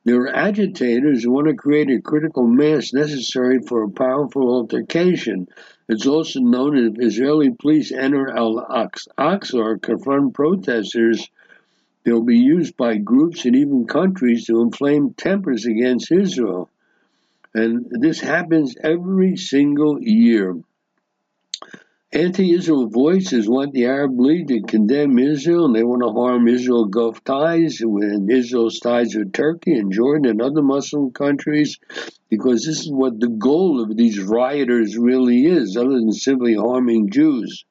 There 0.05 0.21
are 0.23 0.35
agitators 0.35 1.25
who 1.25 1.33
want 1.33 1.49
to 1.49 1.55
create 1.55 1.91
a 1.91 2.01
critical 2.01 2.47
mass 2.47 2.93
necessary 2.93 3.59
for 3.67 3.83
a 3.83 3.91
powerful 3.91 4.49
altercation. 4.55 5.49
It's 5.93 6.07
also 6.07 6.41
known 6.41 6.75
that 6.77 6.95
if 6.95 7.07
Israeli 7.07 7.51
police 7.51 7.93
enter 7.93 8.27
Al 8.35 8.55
Aqsa 9.19 9.55
or 9.55 9.77
confront 9.77 10.33
protesters, 10.33 11.29
they'll 12.03 12.23
be 12.23 12.39
used 12.39 12.79
by 12.79 12.97
groups 12.97 13.45
and 13.45 13.55
even 13.55 13.87
countries 13.87 14.47
to 14.47 14.63
inflame 14.63 15.13
tempers 15.13 15.67
against 15.67 16.11
Israel. 16.11 16.71
And 17.53 17.87
this 17.91 18.21
happens 18.21 18.75
every 18.83 19.37
single 19.37 20.03
year. 20.03 20.57
Anti-Israel 22.11 22.87
voices 22.87 23.47
want 23.47 23.75
the 23.75 23.85
Arab 23.85 24.19
League 24.19 24.49
to 24.49 24.63
condemn 24.63 25.19
Israel, 25.19 25.67
and 25.67 25.75
they 25.77 25.85
want 25.85 26.03
to 26.03 26.11
harm 26.11 26.49
Israel 26.49 26.87
Gulf 26.87 27.23
ties 27.23 27.83
and 27.83 28.31
Israel's 28.31 28.81
ties 28.81 29.15
with 29.15 29.35
Turkey 29.35 29.75
and 29.75 29.93
Jordan 29.93 30.31
and 30.31 30.41
other 30.41 30.63
Muslim 30.63 31.11
countries, 31.11 31.79
because 32.33 32.65
this 32.65 32.81
is 32.81 32.91
what 32.91 33.21
the 33.21 33.29
goal 33.29 33.83
of 33.83 33.95
these 33.95 34.19
rioters 34.19 34.97
really 34.97 35.45
is, 35.45 35.77
other 35.77 35.91
than 35.91 36.13
simply 36.13 36.55
harming 36.55 37.11
Jews. 37.11 37.67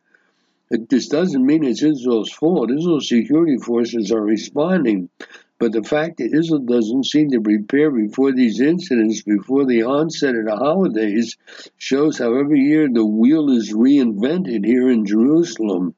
This 0.69 1.07
doesn't 1.07 1.43
mean 1.43 1.63
it's 1.63 1.81
Israel's 1.81 2.31
fault. 2.31 2.69
Israel's 2.69 3.09
security 3.09 3.57
forces 3.57 4.11
are 4.11 4.21
responding. 4.21 5.09
But 5.57 5.71
the 5.71 5.81
fact 5.81 6.17
that 6.17 6.31
Israel 6.31 6.59
doesn't 6.59 7.07
seem 7.07 7.31
to 7.31 7.41
prepare 7.41 7.89
before 7.89 8.33
these 8.33 8.61
incidents, 8.61 9.23
before 9.23 9.65
the 9.65 9.81
onset 9.81 10.35
of 10.35 10.45
the 10.45 10.55
holidays, 10.55 11.37
shows 11.77 12.19
how 12.19 12.35
every 12.35 12.59
year 12.59 12.87
the 12.87 13.03
wheel 13.03 13.49
is 13.49 13.73
reinvented 13.73 14.63
here 14.63 14.91
in 14.91 15.07
Jerusalem. 15.07 15.95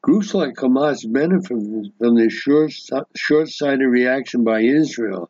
Groups 0.00 0.32
like 0.32 0.54
Hamas 0.54 1.04
benefit 1.06 1.92
from 1.98 2.14
this 2.14 2.32
short-sighted 2.32 3.86
reaction 3.86 4.42
by 4.42 4.60
Israel. 4.60 5.28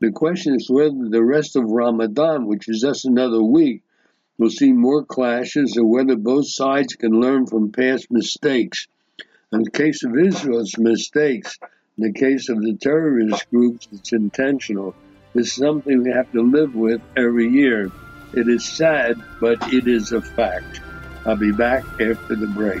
The 0.00 0.12
question 0.12 0.54
is 0.54 0.70
whether 0.70 1.08
the 1.10 1.22
rest 1.22 1.56
of 1.56 1.64
Ramadan, 1.64 2.46
which 2.46 2.68
is 2.68 2.80
just 2.80 3.04
another 3.04 3.42
week, 3.42 3.82
will 4.38 4.48
see 4.48 4.72
more 4.72 5.04
clashes 5.04 5.76
or 5.76 5.84
whether 5.84 6.16
both 6.16 6.48
sides 6.48 6.94
can 6.94 7.20
learn 7.20 7.46
from 7.46 7.70
past 7.70 8.10
mistakes. 8.10 8.86
In 9.52 9.62
the 9.64 9.70
case 9.70 10.02
of 10.02 10.16
Israel's 10.16 10.78
mistakes, 10.78 11.58
in 11.98 12.04
the 12.04 12.18
case 12.18 12.48
of 12.48 12.62
the 12.62 12.78
terrorist 12.80 13.50
groups, 13.50 13.88
it's 13.92 14.12
intentional. 14.14 14.94
It's 15.34 15.52
something 15.52 16.02
we 16.02 16.12
have 16.12 16.32
to 16.32 16.40
live 16.40 16.74
with 16.74 17.02
every 17.14 17.48
year. 17.48 17.90
It 18.32 18.48
is 18.48 18.64
sad, 18.64 19.22
but 19.38 19.70
it 19.70 19.86
is 19.86 20.12
a 20.12 20.22
fact. 20.22 20.80
I'll 21.26 21.36
be 21.36 21.52
back 21.52 21.84
after 22.00 22.36
the 22.36 22.46
break. 22.46 22.80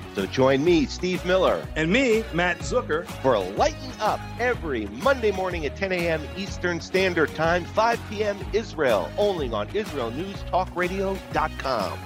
So 0.15 0.25
join 0.25 0.63
me, 0.63 0.85
Steve 0.85 1.25
Miller, 1.25 1.67
and 1.75 1.91
me, 1.91 2.23
Matt 2.33 2.59
Zucker, 2.59 3.05
for 3.21 3.37
Lighten 3.39 3.91
Up 3.99 4.21
every 4.39 4.85
Monday 4.87 5.31
morning 5.31 5.65
at 5.65 5.75
10 5.75 5.91
a.m. 5.91 6.21
Eastern 6.35 6.79
Standard 6.81 7.33
Time, 7.35 7.65
5 7.65 7.99
p.m. 8.09 8.39
Israel, 8.53 9.11
only 9.17 9.51
on 9.51 9.67
IsraelNewsTalkRadio.com. 9.69 11.99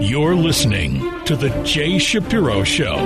You're 0.00 0.34
listening 0.34 1.00
to 1.24 1.36
The 1.36 1.50
Jay 1.62 1.98
Shapiro 1.98 2.64
Show. 2.64 2.96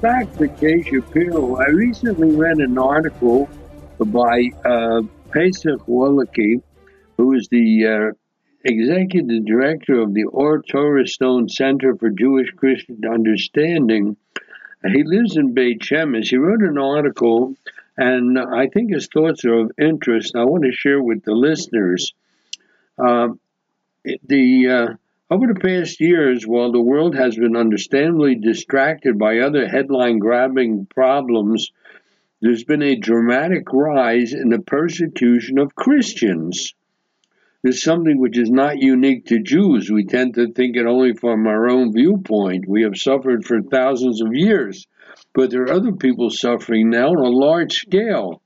Back 0.00 0.32
to 0.36 0.46
Jay 0.46 0.82
Shapiro. 0.82 1.56
I 1.56 1.70
recently 1.70 2.30
read 2.30 2.58
an 2.58 2.78
article 2.78 3.48
by 3.98 4.50
uh, 4.64 5.02
Pesach 5.32 5.84
Wolicki, 5.88 6.62
who 7.16 7.34
is 7.34 7.48
the 7.48 7.86
uh, 7.86 8.12
executive 8.64 9.44
director 9.44 10.00
of 10.00 10.14
the 10.14 10.26
Ohr 10.26 10.62
Torah 10.62 11.04
Stone 11.04 11.48
Center 11.48 11.96
for 11.96 12.10
Jewish 12.10 12.52
Christian 12.52 13.00
Understanding. 13.12 14.16
He 14.84 15.02
lives 15.02 15.36
in 15.36 15.52
Beit 15.52 15.80
Shemesh. 15.80 16.28
He 16.28 16.36
wrote 16.36 16.62
an 16.62 16.78
article, 16.78 17.56
and 17.96 18.38
I 18.38 18.68
think 18.68 18.92
his 18.92 19.08
thoughts 19.08 19.44
are 19.44 19.62
of 19.62 19.72
interest. 19.80 20.36
I 20.36 20.44
want 20.44 20.62
to 20.62 20.70
share 20.70 21.02
with 21.02 21.24
the 21.24 21.34
listeners. 21.34 22.14
Uh, 22.96 23.30
the 24.04 24.68
uh, 24.68 24.94
over 25.30 25.46
the 25.46 25.60
past 25.60 26.00
years, 26.00 26.46
while 26.46 26.72
the 26.72 26.80
world 26.80 27.14
has 27.14 27.36
been 27.36 27.54
understandably 27.54 28.34
distracted 28.34 29.18
by 29.18 29.38
other 29.38 29.68
headline 29.68 30.18
grabbing 30.18 30.86
problems, 30.86 31.70
there's 32.40 32.64
been 32.64 32.82
a 32.82 32.96
dramatic 32.96 33.70
rise 33.72 34.32
in 34.32 34.48
the 34.48 34.60
persecution 34.60 35.58
of 35.58 35.74
Christians. 35.74 36.72
It's 37.62 37.82
something 37.82 38.18
which 38.18 38.38
is 38.38 38.50
not 38.50 38.78
unique 38.78 39.26
to 39.26 39.42
Jews. 39.42 39.90
We 39.90 40.06
tend 40.06 40.34
to 40.34 40.52
think 40.52 40.76
it 40.76 40.86
only 40.86 41.12
from 41.12 41.46
our 41.46 41.68
own 41.68 41.92
viewpoint. 41.92 42.66
We 42.66 42.84
have 42.84 42.96
suffered 42.96 43.44
for 43.44 43.60
thousands 43.60 44.22
of 44.22 44.32
years, 44.32 44.86
but 45.34 45.50
there 45.50 45.62
are 45.64 45.72
other 45.72 45.92
people 45.92 46.30
suffering 46.30 46.88
now 46.88 47.08
on 47.08 47.18
a 47.18 47.28
large 47.28 47.72
scale. 47.72 48.40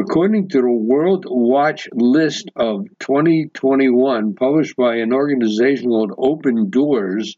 According 0.00 0.50
to 0.50 0.60
the 0.60 0.70
World 0.70 1.24
Watch 1.28 1.88
list 1.92 2.52
of 2.54 2.86
2021, 3.00 4.34
published 4.34 4.76
by 4.76 4.98
an 4.98 5.12
organization 5.12 5.88
called 5.88 6.12
Open 6.16 6.70
Doors, 6.70 7.36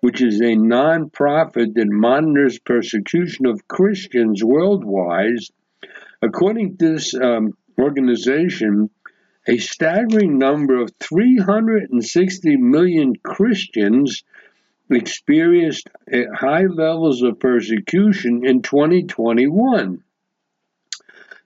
which 0.00 0.20
is 0.20 0.40
a 0.40 0.56
nonprofit 0.56 1.74
that 1.74 1.86
monitors 1.86 2.58
persecution 2.58 3.46
of 3.46 3.68
Christians 3.68 4.42
worldwide, 4.42 5.38
according 6.20 6.76
to 6.78 6.92
this 6.92 7.14
um, 7.14 7.56
organization, 7.78 8.90
a 9.46 9.58
staggering 9.58 10.38
number 10.38 10.82
of 10.82 10.90
360 10.98 12.56
million 12.56 13.14
Christians 13.22 14.24
experienced 14.90 15.88
high 16.34 16.66
levels 16.66 17.22
of 17.22 17.38
persecution 17.38 18.44
in 18.44 18.62
2021. 18.62 20.02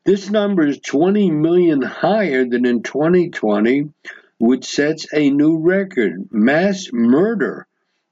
This 0.07 0.31
number 0.31 0.65
is 0.65 0.79
20 0.79 1.33
million 1.33 1.83
higher 1.83 2.45
than 2.45 2.65
in 2.65 2.85
2020, 2.85 3.91
which 4.39 4.65
sets 4.65 5.13
a 5.13 5.31
new 5.31 5.59
record. 5.59 6.29
Mass 6.31 6.91
murder 6.93 7.67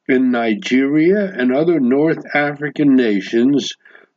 in 0.09 0.33
Nigeria 0.33 1.33
and 1.33 1.54
other 1.54 1.78
North 1.78 2.26
African 2.35 2.96
nations, 2.96 3.74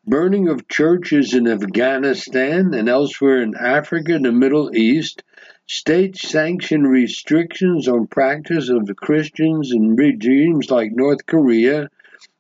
burning 0.07 0.47
of 0.47 0.67
churches 0.67 1.35
in 1.35 1.47
Afghanistan 1.47 2.73
and 2.73 2.89
elsewhere 2.89 3.43
in 3.43 3.53
Africa 3.55 4.15
and 4.15 4.25
the 4.25 4.31
Middle 4.31 4.75
East, 4.75 5.21
state 5.67 6.17
sanctioned 6.17 6.89
restrictions 6.89 7.87
on 7.87 8.07
practice 8.07 8.69
of 8.69 8.87
the 8.87 8.95
Christians 8.95 9.71
in 9.71 9.95
regimes 9.95 10.71
like 10.71 10.93
North 10.93 11.27
Korea, 11.27 11.91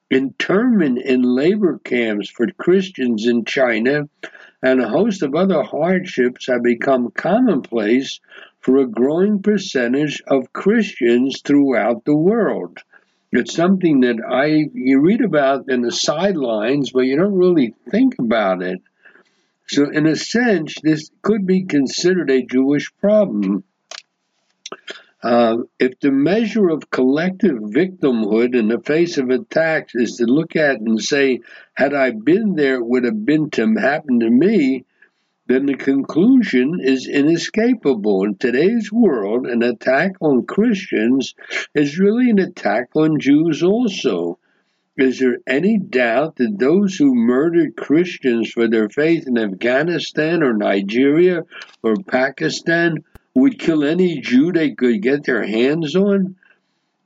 internment 0.09 0.97
in 0.97 1.21
labor 1.21 1.79
camps 1.83 2.27
for 2.27 2.47
Christians 2.57 3.27
in 3.27 3.45
China, 3.45 4.09
and 4.63 4.81
a 4.81 4.89
host 4.89 5.21
of 5.21 5.35
other 5.35 5.61
hardships 5.63 6.47
have 6.47 6.63
become 6.63 7.11
commonplace 7.11 8.19
for 8.59 8.77
a 8.77 8.87
growing 8.87 9.41
percentage 9.41 10.21
of 10.27 10.51
Christians 10.53 11.41
throughout 11.43 12.05
the 12.05 12.15
world. 12.15 12.79
It's 13.31 13.53
something 13.53 14.01
that 14.01 14.17
I 14.27 14.69
you 14.73 14.99
read 14.99 15.21
about 15.21 15.69
in 15.69 15.81
the 15.81 15.91
sidelines, 15.91 16.91
but 16.91 17.01
you 17.01 17.17
don't 17.17 17.35
really 17.35 17.75
think 17.91 18.15
about 18.19 18.63
it. 18.63 18.81
So, 19.67 19.89
in 19.89 20.07
a 20.07 20.15
sense, 20.15 20.75
this 20.81 21.11
could 21.21 21.45
be 21.45 21.65
considered 21.65 22.31
a 22.31 22.45
Jewish 22.45 22.91
problem. 23.01 23.63
Uh, 25.23 25.57
if 25.79 25.99
the 25.99 26.11
measure 26.11 26.69
of 26.69 26.91
collective 26.91 27.57
victimhood 27.57 28.55
in 28.55 28.67
the 28.67 28.79
face 28.79 29.17
of 29.17 29.31
attacks 29.31 29.95
is 29.95 30.17
to 30.17 30.25
look 30.25 30.55
at 30.55 30.79
and 30.79 31.01
say, 31.01 31.39
had 31.73 31.93
I 31.93 32.11
been 32.11 32.53
there, 32.53 32.75
it 32.75 32.85
would 32.85 33.03
have 33.03 33.25
been 33.25 33.49
to 33.51 33.73
happen 33.75 34.19
to 34.19 34.29
me, 34.29 34.85
then 35.47 35.65
the 35.65 35.75
conclusion 35.75 36.79
is 36.81 37.07
inescapable. 37.07 38.25
In 38.25 38.35
today's 38.35 38.91
world, 38.91 39.47
an 39.47 39.63
attack 39.63 40.11
on 40.21 40.45
Christians 40.45 41.33
is 41.73 41.97
really 41.97 42.29
an 42.29 42.39
attack 42.39 42.89
on 42.95 43.19
Jews 43.19 43.63
also. 43.63 44.37
Is 44.97 45.19
there 45.19 45.37
any 45.47 45.77
doubt 45.77 46.35
that 46.35 46.59
those 46.59 46.95
who 46.95 47.15
murdered 47.15 47.75
Christians 47.75 48.51
for 48.51 48.67
their 48.67 48.89
faith 48.89 49.27
in 49.27 49.37
Afghanistan 49.37 50.43
or 50.43 50.53
Nigeria 50.53 51.43
or 51.81 51.95
Pakistan 51.95 53.03
would 53.37 53.59
kill 53.59 53.83
any 53.83 54.19
Jew 54.19 54.51
they 54.51 54.71
could 54.71 54.99
get 55.03 55.23
their 55.23 55.45
hands 55.45 55.95
on? 55.95 56.35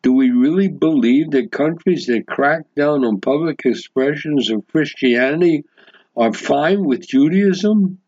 Do 0.01 0.13
we 0.13 0.29
really 0.29 0.69
believe 0.69 1.31
that 1.31 1.51
countries 1.51 2.05
that 2.05 2.25
crack 2.25 2.61
down 2.73 3.03
on 3.03 3.19
public 3.19 3.59
expressions 3.65 4.49
of 4.49 4.65
Christianity 4.67 5.65
are 6.15 6.31
fine 6.31 6.85
with 6.85 7.05
Judaism? 7.05 7.99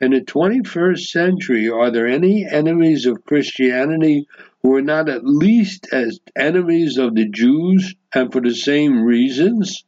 In 0.00 0.10
the 0.10 0.20
21st 0.20 0.98
century, 0.98 1.68
are 1.68 1.92
there 1.92 2.08
any 2.08 2.44
enemies 2.44 3.06
of 3.06 3.24
Christianity 3.24 4.26
who 4.64 4.74
are 4.74 4.82
not 4.82 5.08
at 5.08 5.24
least 5.24 5.86
as 5.92 6.18
enemies 6.36 6.98
of 6.98 7.14
the 7.14 7.28
Jews 7.28 7.94
and 8.12 8.32
for 8.32 8.40
the 8.40 8.54
same 8.54 9.04
reasons? 9.04 9.84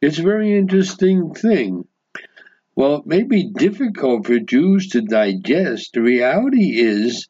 It's 0.00 0.18
a 0.18 0.22
very 0.22 0.58
interesting 0.58 1.32
thing. 1.32 1.84
Well, 2.76 2.96
it 2.96 3.06
may 3.06 3.22
be 3.22 3.50
difficult 3.52 4.26
for 4.26 4.40
Jews 4.40 4.88
to 4.88 5.00
digest. 5.00 5.92
The 5.92 6.02
reality 6.02 6.80
is 6.80 7.28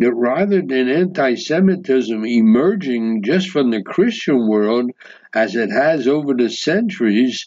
that 0.00 0.12
rather 0.12 0.62
than 0.62 0.88
anti 0.88 1.36
Semitism 1.36 2.24
emerging 2.24 3.22
just 3.22 3.50
from 3.50 3.70
the 3.70 3.82
Christian 3.82 4.48
world, 4.48 4.90
as 5.32 5.54
it 5.54 5.70
has 5.70 6.08
over 6.08 6.34
the 6.34 6.50
centuries, 6.50 7.46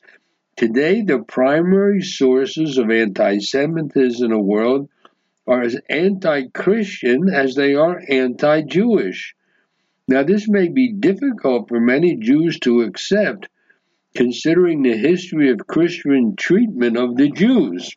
today 0.55 1.01
the 1.01 1.19
primary 1.19 2.01
sources 2.01 2.77
of 2.77 2.89
anti 2.89 3.39
Semitism 3.39 4.23
in 4.23 4.31
the 4.31 4.39
world 4.39 4.87
are 5.45 5.63
as 5.63 5.75
anti 5.89 6.47
Christian 6.53 7.27
as 7.27 7.55
they 7.55 7.75
are 7.75 8.01
anti 8.07 8.61
Jewish. 8.61 9.35
Now, 10.07 10.23
this 10.23 10.47
may 10.47 10.69
be 10.69 10.93
difficult 10.93 11.67
for 11.67 11.81
many 11.81 12.15
Jews 12.15 12.59
to 12.59 12.81
accept, 12.81 13.49
considering 14.15 14.83
the 14.83 14.97
history 14.97 15.51
of 15.51 15.67
Christian 15.67 16.35
treatment 16.35 16.97
of 16.97 17.15
the 17.15 17.29
Jews. 17.29 17.95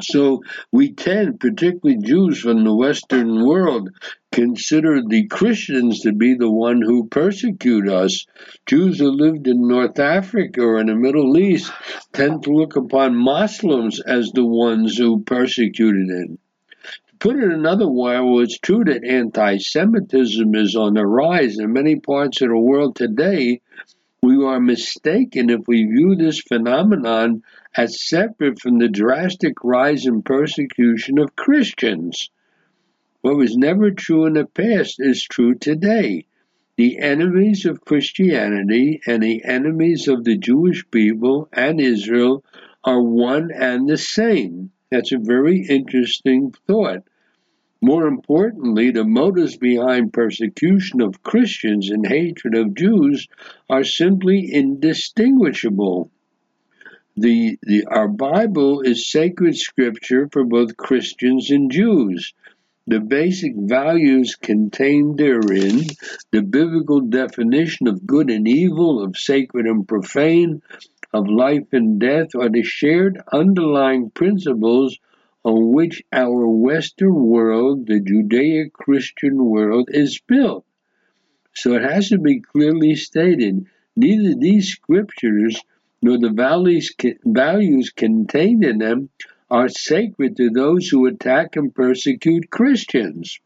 So 0.00 0.42
we 0.72 0.92
tend, 0.92 1.38
particularly 1.38 2.02
Jews 2.02 2.40
from 2.40 2.64
the 2.64 2.74
Western 2.74 3.44
world, 3.44 3.90
consider 4.32 5.02
the 5.06 5.26
Christians 5.26 6.00
to 6.00 6.12
be 6.12 6.34
the 6.34 6.50
one 6.50 6.80
who 6.80 7.08
persecute 7.08 7.88
us. 7.88 8.26
Jews 8.66 8.98
who 8.98 9.10
lived 9.10 9.46
in 9.46 9.68
North 9.68 9.98
Africa 9.98 10.62
or 10.62 10.80
in 10.80 10.86
the 10.86 10.94
Middle 10.94 11.36
East 11.36 11.70
tend 12.12 12.42
to 12.42 12.50
look 12.50 12.74
upon 12.76 13.14
Muslims 13.14 14.00
as 14.00 14.32
the 14.32 14.46
ones 14.46 14.96
who 14.96 15.22
persecuted 15.22 16.08
them. 16.08 16.38
To 17.08 17.16
put 17.18 17.36
it 17.36 17.52
another 17.52 17.88
way, 17.88 18.18
well, 18.18 18.40
it's 18.40 18.58
true 18.58 18.82
that 18.84 19.04
anti-Semitism 19.04 20.54
is 20.54 20.74
on 20.74 20.94
the 20.94 21.06
rise 21.06 21.58
in 21.58 21.72
many 21.72 21.96
parts 21.96 22.40
of 22.40 22.48
the 22.48 22.58
world 22.58 22.96
today. 22.96 23.60
We 24.24 24.36
are 24.44 24.60
mistaken 24.60 25.50
if 25.50 25.66
we 25.66 25.84
view 25.84 26.14
this 26.14 26.40
phenomenon 26.42 27.42
as 27.76 28.06
separate 28.06 28.60
from 28.60 28.78
the 28.78 28.88
drastic 28.88 29.64
rise 29.64 30.06
in 30.06 30.22
persecution 30.22 31.18
of 31.18 31.34
Christians. 31.34 32.30
What 33.22 33.36
was 33.36 33.56
never 33.56 33.90
true 33.90 34.26
in 34.26 34.34
the 34.34 34.46
past 34.46 35.00
is 35.00 35.24
true 35.24 35.56
today. 35.56 36.26
The 36.76 37.00
enemies 37.00 37.66
of 37.66 37.84
Christianity 37.84 39.00
and 39.08 39.24
the 39.24 39.42
enemies 39.44 40.06
of 40.06 40.22
the 40.22 40.36
Jewish 40.36 40.88
people 40.92 41.48
and 41.52 41.80
Israel 41.80 42.44
are 42.84 43.02
one 43.02 43.50
and 43.50 43.88
the 43.88 43.98
same. 43.98 44.70
That's 44.92 45.10
a 45.10 45.18
very 45.18 45.66
interesting 45.68 46.54
thought. 46.68 47.02
More 47.82 48.06
importantly, 48.06 48.92
the 48.92 49.04
motives 49.04 49.56
behind 49.58 50.14
persecution 50.14 51.02
of 51.02 51.22
Christians 51.22 51.90
and 51.90 52.06
hatred 52.06 52.54
of 52.54 52.74
Jews 52.74 53.28
are 53.68 53.84
simply 53.84 54.48
indistinguishable 54.50 56.10
the, 57.16 57.58
the 57.62 57.84
our 57.86 58.08
Bible 58.08 58.80
is 58.80 59.10
sacred 59.10 59.56
scripture 59.56 60.28
for 60.32 60.44
both 60.44 60.78
Christians 60.78 61.50
and 61.50 61.70
Jews. 61.70 62.32
The 62.86 63.00
basic 63.00 63.54
values 63.54 64.34
contained 64.34 65.18
therein, 65.18 65.82
the 66.30 66.42
biblical 66.42 67.00
definition 67.02 67.86
of 67.86 68.06
good 68.06 68.30
and 68.30 68.48
evil, 68.48 69.02
of 69.04 69.18
sacred 69.18 69.66
and 69.66 69.86
profane, 69.86 70.62
of 71.12 71.28
life 71.28 71.72
and 71.72 72.00
death, 72.00 72.34
are 72.34 72.48
the 72.48 72.62
shared 72.62 73.20
underlying 73.30 74.10
principles 74.10 74.98
on 75.44 75.72
which 75.72 76.02
our 76.12 76.46
Western 76.46 77.14
world, 77.14 77.86
the 77.86 78.00
Judeo 78.00 78.72
Christian 78.72 79.44
world, 79.44 79.88
is 79.92 80.20
built. 80.20 80.64
So 81.54 81.74
it 81.74 81.82
has 81.82 82.08
to 82.10 82.18
be 82.18 82.40
clearly 82.40 82.94
stated 82.94 83.66
neither 83.96 84.34
these 84.34 84.68
scriptures 84.68 85.60
nor 86.00 86.18
the 86.18 86.30
values, 86.30 86.94
values 87.24 87.90
contained 87.90 88.64
in 88.64 88.78
them 88.78 89.10
are 89.50 89.68
sacred 89.68 90.36
to 90.36 90.48
those 90.50 90.88
who 90.88 91.06
attack 91.06 91.56
and 91.56 91.74
persecute 91.74 92.50
Christians. 92.50 93.38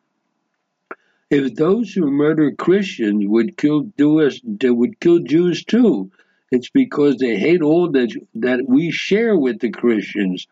If 1.29 1.57
those 1.57 1.93
who 1.93 2.11
murder 2.11 2.53
Christians 2.53 3.25
would 3.27 3.57
kill 3.57 3.91
Jews, 3.99 4.41
they 4.45 4.71
would 4.71 5.01
kill 5.01 5.19
Jews 5.19 5.65
too. 5.65 6.13
It's 6.53 6.71
because 6.71 7.17
they 7.17 7.37
hate 7.37 7.63
all 7.63 7.91
that 7.91 8.15
that 8.37 8.61
we 8.69 8.93
share 8.93 9.37
with 9.37 9.59
the 9.59 9.71
Christians, 9.71 10.47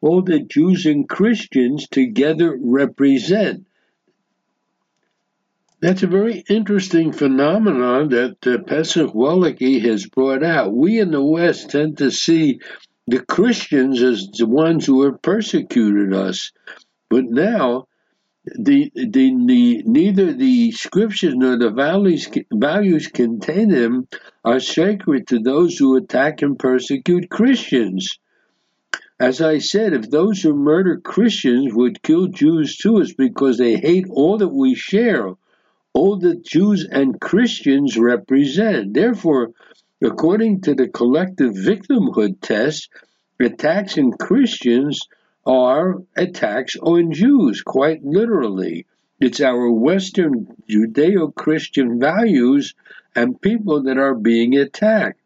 all 0.00 0.22
that 0.22 0.48
Jews 0.48 0.86
and 0.86 1.08
Christians 1.08 1.88
together 1.88 2.56
represent. 2.60 3.66
That's 5.80 6.02
a 6.02 6.06
very 6.06 6.42
interesting 6.48 7.12
phenomenon 7.12 8.08
that 8.08 8.46
uh, 8.46 8.58
Pesach 8.58 9.12
Wolicki 9.12 9.82
has 9.82 10.06
brought 10.06 10.42
out. 10.42 10.72
We 10.72 11.00
in 11.00 11.10
the 11.10 11.22
West 11.22 11.70
tend 11.70 11.98
to 11.98 12.10
see 12.10 12.60
the 13.06 13.20
Christians 13.20 14.02
as 14.02 14.26
the 14.28 14.46
ones 14.46 14.86
who 14.86 15.04
have 15.04 15.22
persecuted 15.22 16.12
us, 16.14 16.50
but 17.08 17.24
now 17.24 17.86
the, 18.46 18.90
the, 18.94 19.34
the 19.46 19.82
neither 19.84 20.32
the 20.32 20.72
scriptures 20.72 21.34
nor 21.36 21.58
the 21.58 21.70
values 21.70 22.28
values 22.52 23.08
contained 23.08 23.72
in 23.72 23.82
them 23.82 24.08
are 24.44 24.60
sacred 24.60 25.26
to 25.28 25.40
those 25.40 25.76
who 25.76 25.96
attack 25.96 26.42
and 26.42 26.58
persecute 26.58 27.28
Christians. 27.28 28.18
As 29.18 29.40
I 29.40 29.58
said, 29.58 29.94
if 29.94 30.10
those 30.10 30.42
who 30.42 30.54
murder 30.54 30.98
Christians 30.98 31.72
would 31.72 32.02
kill 32.02 32.26
Jews 32.26 32.76
too, 32.76 32.98
it's 32.98 33.14
because 33.14 33.56
they 33.56 33.76
hate 33.76 34.06
all 34.10 34.36
that 34.38 34.48
we 34.48 34.74
share 34.74 35.34
all 35.94 36.18
that 36.18 36.44
Jews 36.44 36.84
and 36.84 37.18
Christians 37.18 37.96
represent. 37.96 38.92
Therefore, 38.92 39.52
according 40.02 40.60
to 40.62 40.74
the 40.74 40.88
collective 40.88 41.54
victimhood 41.54 42.42
test, 42.42 42.90
attacks 43.40 43.96
on 43.96 44.12
Christians 44.12 45.00
are 45.46 46.02
attacks 46.14 46.76
on 46.76 47.12
Jews, 47.12 47.62
quite 47.62 48.04
literally. 48.04 48.84
It's 49.18 49.40
our 49.40 49.70
Western 49.70 50.54
Judeo 50.68 51.34
Christian 51.34 51.98
values 51.98 52.74
and 53.14 53.40
people 53.40 53.84
that 53.84 53.96
are 53.96 54.14
being 54.14 54.58
attacked. 54.58 55.18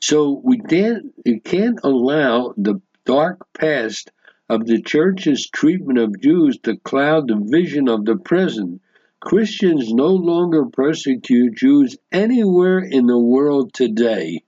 So 0.00 0.40
we 0.42 0.58
can't, 0.58 1.12
we 1.24 1.40
can't 1.40 1.80
allow 1.82 2.54
the 2.56 2.80
dark 3.04 3.46
past 3.54 4.10
of 4.48 4.66
the 4.66 4.80
church's 4.80 5.48
treatment 5.48 5.98
of 5.98 6.20
Jews 6.20 6.58
to 6.62 6.76
cloud 6.76 7.28
the 7.28 7.36
vision 7.36 7.88
of 7.88 8.04
the 8.04 8.16
present. 8.16 8.80
Christians 9.20 9.92
no 9.92 10.08
longer 10.08 10.66
persecute 10.66 11.56
Jews 11.56 11.96
anywhere 12.12 12.78
in 12.78 13.06
the 13.06 13.18
world 13.18 13.74
today. 13.74 14.42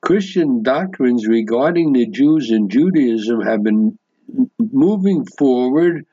Christian 0.00 0.62
doctrines 0.62 1.26
regarding 1.26 1.92
the 1.92 2.06
Jews 2.06 2.50
and 2.50 2.70
Judaism 2.70 3.42
have 3.42 3.62
been 3.62 3.98
moving 4.58 5.26
forward 5.26 6.06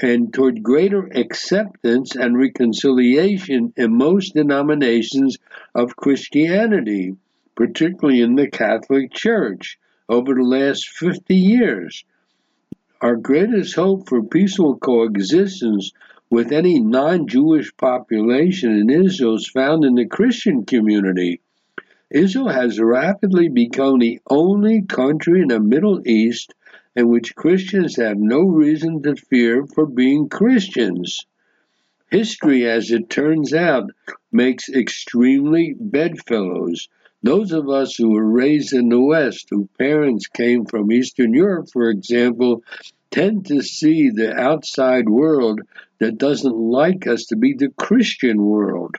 and 0.00 0.32
toward 0.32 0.62
greater 0.62 1.06
acceptance 1.14 2.16
and 2.16 2.36
reconciliation 2.36 3.72
in 3.76 3.96
most 3.96 4.34
denominations 4.34 5.36
of 5.74 5.94
Christianity, 5.94 7.14
particularly 7.62 8.20
in 8.20 8.34
the 8.34 8.48
Catholic 8.48 9.12
Church, 9.12 9.78
over 10.08 10.34
the 10.34 10.42
last 10.42 10.88
50 10.88 11.36
years. 11.36 12.04
Our 13.00 13.14
greatest 13.14 13.76
hope 13.76 14.08
for 14.08 14.20
peaceful 14.20 14.78
coexistence 14.78 15.92
with 16.28 16.50
any 16.50 16.80
non 16.80 17.28
Jewish 17.28 17.72
population 17.76 18.72
in 18.72 18.90
Israel 18.90 19.36
is 19.36 19.46
found 19.46 19.84
in 19.84 19.94
the 19.94 20.06
Christian 20.06 20.64
community. 20.64 21.40
Israel 22.10 22.48
has 22.48 22.80
rapidly 22.80 23.48
become 23.48 24.00
the 24.00 24.18
only 24.28 24.82
country 24.82 25.40
in 25.40 25.46
the 25.46 25.60
Middle 25.60 26.02
East 26.04 26.54
in 26.96 27.10
which 27.10 27.36
Christians 27.36 27.94
have 27.94 28.18
no 28.18 28.40
reason 28.40 29.04
to 29.04 29.14
fear 29.14 29.68
for 29.68 29.86
being 29.86 30.28
Christians. 30.28 31.26
History, 32.10 32.68
as 32.68 32.90
it 32.90 33.08
turns 33.08 33.54
out, 33.54 33.92
makes 34.32 34.68
extremely 34.68 35.76
bedfellows. 35.78 36.88
Those 37.22 37.52
of 37.52 37.68
us 37.68 37.94
who 37.94 38.10
were 38.10 38.28
raised 38.28 38.72
in 38.72 38.88
the 38.88 39.00
West, 39.00 39.48
whose 39.50 39.68
parents 39.78 40.26
came 40.26 40.64
from 40.64 40.90
Eastern 40.90 41.32
Europe, 41.32 41.68
for 41.72 41.88
example, 41.88 42.62
tend 43.12 43.46
to 43.46 43.62
see 43.62 44.10
the 44.10 44.34
outside 44.34 45.08
world 45.08 45.60
that 46.00 46.18
doesn't 46.18 46.56
like 46.56 47.06
us 47.06 47.26
to 47.26 47.36
be 47.36 47.54
the 47.54 47.68
Christian 47.78 48.42
world. 48.42 48.96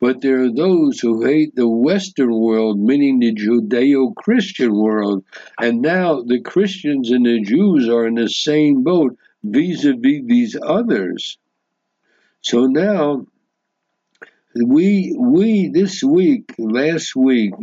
But 0.00 0.20
there 0.20 0.42
are 0.42 0.52
those 0.52 1.00
who 1.00 1.24
hate 1.24 1.56
the 1.56 1.68
Western 1.68 2.32
world, 2.32 2.78
meaning 2.78 3.18
the 3.18 3.34
Judeo 3.34 4.14
Christian 4.14 4.72
world. 4.72 5.24
And 5.58 5.82
now 5.82 6.22
the 6.22 6.40
Christians 6.40 7.10
and 7.10 7.26
the 7.26 7.40
Jews 7.40 7.88
are 7.88 8.06
in 8.06 8.14
the 8.14 8.28
same 8.28 8.84
boat 8.84 9.16
vis 9.42 9.84
a 9.84 9.94
vis 9.94 10.22
these 10.26 10.56
others. 10.62 11.38
So 12.40 12.66
now, 12.66 13.26
we, 14.54 15.16
we 15.18 15.68
this 15.68 16.02
week, 16.02 16.54
last 16.58 17.16
week, 17.16 17.54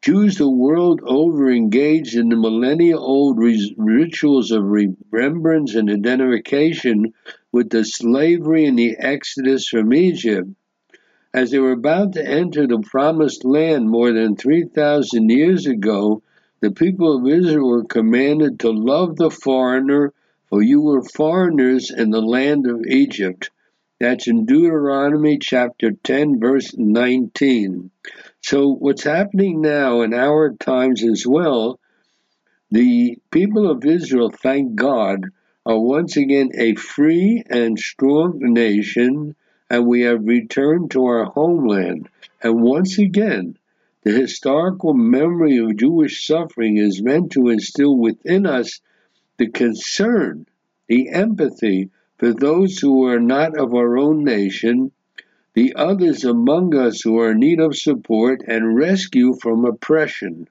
Jews 0.00 0.36
the 0.36 0.48
world 0.48 1.00
over 1.04 1.50
engaged 1.50 2.16
in 2.16 2.28
the 2.28 2.36
millennia 2.36 2.96
old 2.96 3.38
rituals 3.38 4.50
of 4.52 4.64
remembrance 4.64 5.74
and 5.74 5.90
identification 5.90 7.12
with 7.52 7.68
the 7.70 7.84
slavery 7.84 8.64
and 8.64 8.78
the 8.78 8.96
exodus 8.98 9.68
from 9.68 9.92
Egypt. 9.92 10.48
As 11.34 11.50
they 11.50 11.58
were 11.58 11.72
about 11.72 12.14
to 12.14 12.26
enter 12.26 12.66
the 12.66 12.78
promised 12.78 13.44
land 13.44 13.90
more 13.90 14.12
than 14.12 14.36
3,000 14.36 15.28
years 15.28 15.66
ago, 15.66 16.22
the 16.60 16.70
people 16.70 17.18
of 17.18 17.26
Israel 17.26 17.68
were 17.68 17.84
commanded 17.84 18.60
to 18.60 18.70
love 18.70 19.16
the 19.16 19.30
foreigner, 19.30 20.12
For 20.46 20.62
you 20.62 20.80
were 20.80 21.02
foreigners 21.02 21.90
in 21.90 22.10
the 22.10 22.22
land 22.22 22.66
of 22.66 22.86
Egypt. 22.86 23.50
That's 24.00 24.28
in 24.28 24.46
Deuteronomy 24.46 25.38
chapter 25.38 25.90
10, 25.90 26.38
verse 26.38 26.72
19. 26.76 27.90
So, 28.40 28.72
what's 28.72 29.02
happening 29.02 29.60
now 29.60 30.02
in 30.02 30.14
our 30.14 30.54
times 30.54 31.02
as 31.02 31.26
well, 31.26 31.80
the 32.70 33.18
people 33.32 33.68
of 33.68 33.84
Israel, 33.84 34.30
thank 34.30 34.76
God, 34.76 35.24
are 35.66 35.80
once 35.80 36.16
again 36.16 36.50
a 36.54 36.76
free 36.76 37.42
and 37.50 37.76
strong 37.76 38.38
nation, 38.40 39.34
and 39.68 39.86
we 39.86 40.02
have 40.02 40.24
returned 40.24 40.92
to 40.92 41.04
our 41.06 41.24
homeland. 41.24 42.08
And 42.40 42.62
once 42.62 42.98
again, 42.98 43.58
the 44.04 44.12
historical 44.12 44.94
memory 44.94 45.56
of 45.58 45.76
Jewish 45.76 46.24
suffering 46.24 46.76
is 46.76 47.02
meant 47.02 47.32
to 47.32 47.48
instill 47.48 47.96
within 47.96 48.46
us 48.46 48.80
the 49.38 49.48
concern, 49.48 50.46
the 50.86 51.08
empathy 51.08 51.90
for 52.18 52.32
those 52.32 52.78
who 52.78 53.06
are 53.06 53.20
not 53.20 53.56
of 53.56 53.74
our 53.74 53.96
own 53.96 54.24
nation, 54.24 54.90
the 55.54 55.74
others 55.74 56.24
among 56.24 56.74
us 56.74 57.00
who 57.00 57.18
are 57.18 57.30
in 57.30 57.38
need 57.38 57.60
of 57.60 57.76
support 57.76 58.42
and 58.46 58.76
rescue 58.76 59.34
from 59.40 59.64
oppression. 59.64 60.48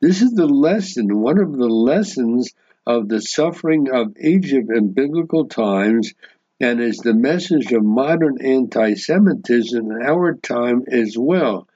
This 0.00 0.20
is 0.20 0.32
the 0.32 0.48
lesson, 0.48 1.20
one 1.20 1.38
of 1.38 1.56
the 1.56 1.68
lessons 1.68 2.52
of 2.86 3.08
the 3.08 3.20
suffering 3.20 3.88
of 3.90 4.16
Egypt 4.20 4.70
in 4.70 4.92
biblical 4.92 5.46
times, 5.46 6.12
and 6.60 6.80
is 6.80 6.98
the 6.98 7.14
message 7.14 7.72
of 7.72 7.84
modern 7.84 8.40
anti 8.40 8.94
Semitism 8.94 9.90
in 9.90 10.02
our 10.02 10.34
time 10.34 10.84
as 10.88 11.16
well. 11.16 11.68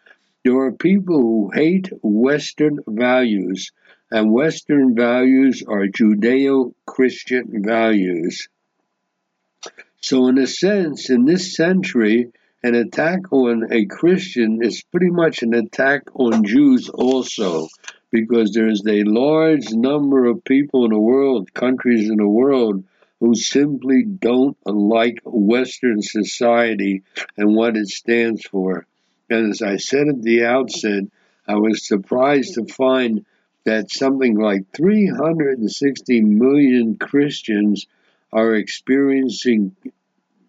There 0.44 0.58
are 0.58 0.72
people 0.72 1.20
who 1.20 1.50
hate 1.52 1.90
Western 2.02 2.78
values, 2.86 3.72
and 4.10 4.32
Western 4.32 4.94
values 4.94 5.62
are 5.66 5.86
Judeo 5.86 6.74
Christian 6.86 7.62
values. 7.64 8.48
So, 10.00 10.28
in 10.28 10.38
a 10.38 10.46
sense, 10.46 11.10
in 11.10 11.24
this 11.24 11.56
century, 11.56 12.30
an 12.62 12.74
attack 12.74 13.32
on 13.32 13.72
a 13.72 13.86
Christian 13.86 14.60
is 14.62 14.82
pretty 14.82 15.10
much 15.10 15.42
an 15.42 15.54
attack 15.54 16.02
on 16.14 16.44
Jews 16.44 16.88
also 16.88 17.68
because 18.10 18.52
there's 18.52 18.82
a 18.86 19.04
large 19.04 19.70
number 19.70 20.26
of 20.26 20.44
people 20.44 20.84
in 20.84 20.92
the 20.92 20.98
world, 20.98 21.52
countries 21.52 22.08
in 22.08 22.16
the 22.16 22.28
world, 22.28 22.84
who 23.20 23.34
simply 23.34 24.04
don't 24.04 24.56
like 24.64 25.18
Western 25.24 26.00
society 26.00 27.02
and 27.36 27.54
what 27.54 27.76
it 27.76 27.88
stands 27.88 28.44
for. 28.46 28.86
And 29.28 29.50
as 29.50 29.62
I 29.62 29.76
said 29.76 30.08
at 30.08 30.22
the 30.22 30.44
outset, 30.44 31.04
I 31.46 31.56
was 31.56 31.86
surprised 31.86 32.54
to 32.54 32.66
find 32.66 33.26
that 33.64 33.90
something 33.90 34.38
like 34.38 34.72
360 34.74 36.20
million 36.22 36.96
Christians 36.96 37.86
are 38.32 38.54
experiencing 38.54 39.76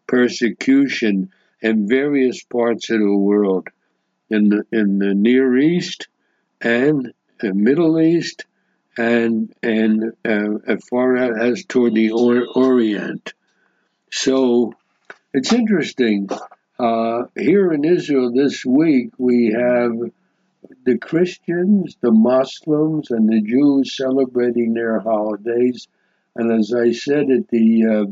persecution 0.08 1.32
in 1.62 1.88
various 1.88 2.44
parts 2.44 2.90
of 2.90 3.00
the 3.00 3.16
world, 3.16 3.68
in 4.30 4.50
the, 4.50 4.64
in 4.72 5.00
the 5.00 5.14
Near 5.14 5.58
East 5.58 6.08
and 6.62 7.14
the 7.40 7.54
Middle 7.54 8.00
East 8.00 8.46
and 8.98 9.54
and 9.64 10.14
uh, 10.28 10.58
as 10.68 10.84
far 10.90 11.16
out 11.16 11.42
as 11.42 11.64
toward 11.64 11.96
the 11.96 12.12
or- 12.12 12.48
Orient. 12.54 13.34
So 14.12 14.74
it's 15.34 15.54
interesting. 15.54 16.30
Uh, 16.78 17.24
here 17.36 17.72
in 17.72 17.86
Israel 17.86 18.32
this 18.34 18.66
week, 18.66 19.12
we 19.18 19.54
have 19.54 19.92
the 20.86 20.98
Christians, 20.98 21.96
the 22.02 22.12
Muslims, 22.12 23.12
and 23.12 23.30
the 23.30 23.42
Jews 23.42 23.96
celebrating 23.96 24.74
their 24.74 25.00
holidays. 25.00 25.88
And 26.40 26.54
as 26.54 26.74
I 26.74 26.94
said 26.94 27.30
at 27.32 27.50
the 27.50 27.86
uh, 27.86 28.06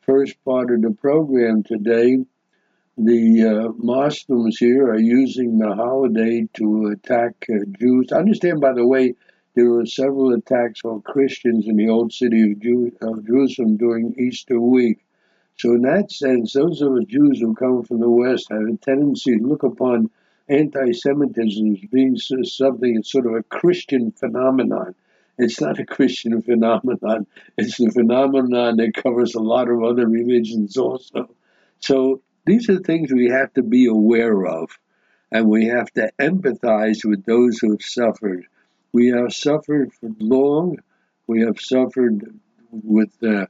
first 0.00 0.44
part 0.44 0.72
of 0.72 0.82
the 0.82 0.90
program 0.90 1.62
today, 1.62 2.18
the 2.98 3.44
uh, 3.44 3.72
Muslims 3.76 4.58
here 4.58 4.88
are 4.88 4.98
using 4.98 5.56
the 5.56 5.72
holiday 5.72 6.48
to 6.54 6.88
attack 6.88 7.46
uh, 7.48 7.64
Jews. 7.78 8.08
I 8.10 8.16
understand, 8.16 8.60
by 8.60 8.72
the 8.72 8.84
way, 8.84 9.14
there 9.54 9.70
were 9.70 9.86
several 9.86 10.34
attacks 10.34 10.80
on 10.84 11.02
Christians 11.02 11.68
in 11.68 11.76
the 11.76 11.88
old 11.88 12.12
city 12.12 12.50
of, 12.50 12.58
Jew- 12.58 12.90
of 13.02 13.24
Jerusalem 13.24 13.76
during 13.76 14.18
Easter 14.18 14.60
week. 14.60 15.04
So, 15.56 15.74
in 15.74 15.82
that 15.82 16.10
sense, 16.10 16.54
those 16.54 16.82
of 16.82 16.94
us 16.94 17.04
Jews 17.04 17.38
who 17.38 17.54
come 17.54 17.84
from 17.84 18.00
the 18.00 18.10
West 18.10 18.48
have 18.50 18.62
a 18.62 18.76
tendency 18.78 19.38
to 19.38 19.46
look 19.46 19.62
upon 19.62 20.10
anti 20.48 20.90
Semitism 20.90 21.74
as 21.74 21.88
being 21.92 22.16
something, 22.16 22.96
it's 22.96 23.12
sort 23.12 23.26
of 23.26 23.34
a 23.34 23.44
Christian 23.44 24.10
phenomenon. 24.10 24.96
It's 25.40 25.58
not 25.58 25.78
a 25.78 25.86
Christian 25.86 26.42
phenomenon, 26.42 27.26
it's 27.56 27.80
a 27.80 27.90
phenomenon 27.90 28.76
that 28.76 28.92
covers 28.92 29.34
a 29.34 29.40
lot 29.40 29.70
of 29.70 29.82
other 29.82 30.06
religions 30.06 30.76
also. 30.76 31.34
So, 31.78 32.20
these 32.44 32.68
are 32.68 32.78
things 32.78 33.10
we 33.10 33.28
have 33.30 33.50
to 33.54 33.62
be 33.62 33.86
aware 33.86 34.46
of, 34.46 34.70
and 35.32 35.48
we 35.48 35.66
have 35.68 35.90
to 35.92 36.12
empathize 36.20 37.06
with 37.06 37.24
those 37.24 37.58
who 37.58 37.70
have 37.70 37.80
suffered. 37.80 38.46
We 38.92 39.08
have 39.08 39.32
suffered 39.32 39.94
for 39.94 40.10
long. 40.18 40.76
We 41.26 41.40
have 41.40 41.58
suffered 41.58 42.38
with 42.70 43.12
uh, 43.22 43.46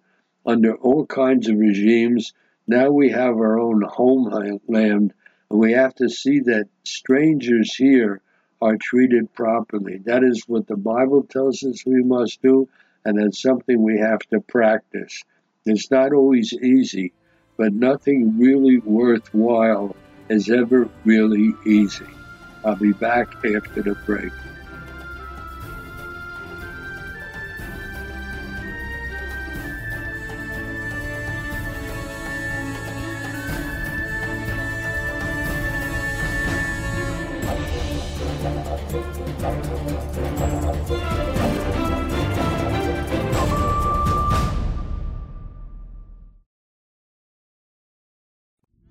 under 0.46 0.74
all 0.76 1.06
kinds 1.06 1.48
of 1.48 1.56
regimes. 1.56 2.34
Now 2.68 2.90
we 2.90 3.10
have 3.10 3.34
our 3.34 3.58
own 3.58 3.82
homeland, 3.82 4.60
and 4.68 5.12
we 5.48 5.72
have 5.72 5.96
to 5.96 6.08
see 6.08 6.38
that 6.40 6.68
strangers 6.84 7.74
here 7.74 8.22
are 8.60 8.76
treated 8.76 9.32
properly. 9.32 9.98
That 10.04 10.22
is 10.22 10.44
what 10.46 10.66
the 10.66 10.76
Bible 10.76 11.22
tells 11.22 11.62
us 11.62 11.84
we 11.86 12.02
must 12.02 12.42
do, 12.42 12.68
and 13.04 13.18
that's 13.18 13.40
something 13.40 13.82
we 13.82 13.98
have 13.98 14.20
to 14.30 14.40
practice. 14.40 15.22
It's 15.64 15.90
not 15.90 16.12
always 16.12 16.52
easy, 16.52 17.12
but 17.56 17.72
nothing 17.72 18.38
really 18.38 18.78
worthwhile 18.78 19.96
is 20.28 20.50
ever 20.50 20.88
really 21.04 21.54
easy. 21.66 22.06
I'll 22.64 22.76
be 22.76 22.92
back 22.92 23.34
after 23.44 23.82
the 23.82 23.96
break. 24.06 24.32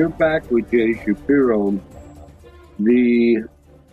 You're 0.00 0.08
back 0.08 0.50
with 0.50 0.70
Jay 0.70 0.94
Shapiro. 0.94 1.78
The 2.78 3.44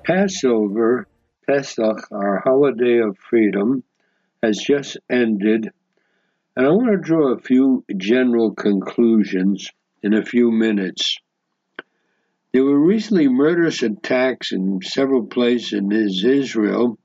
Passover, 0.05 1.05
Pesach, 1.45 1.97
our 2.13 2.39
holiday 2.45 2.99
of 2.99 3.17
freedom, 3.17 3.83
has 4.41 4.57
just 4.57 4.95
ended. 5.09 5.69
And 6.55 6.65
I 6.65 6.69
want 6.69 6.91
to 6.91 6.97
draw 6.97 7.33
a 7.33 7.39
few 7.41 7.83
general 7.97 8.55
conclusions 8.55 9.69
in 10.01 10.13
a 10.13 10.23
few 10.23 10.49
minutes. 10.49 11.19
There 12.53 12.63
were 12.63 12.79
recently 12.79 13.27
murderous 13.27 13.83
attacks 13.83 14.53
in 14.53 14.79
several 14.83 15.25
places 15.25 15.73
in 15.73 15.91
Israel, 15.91 16.97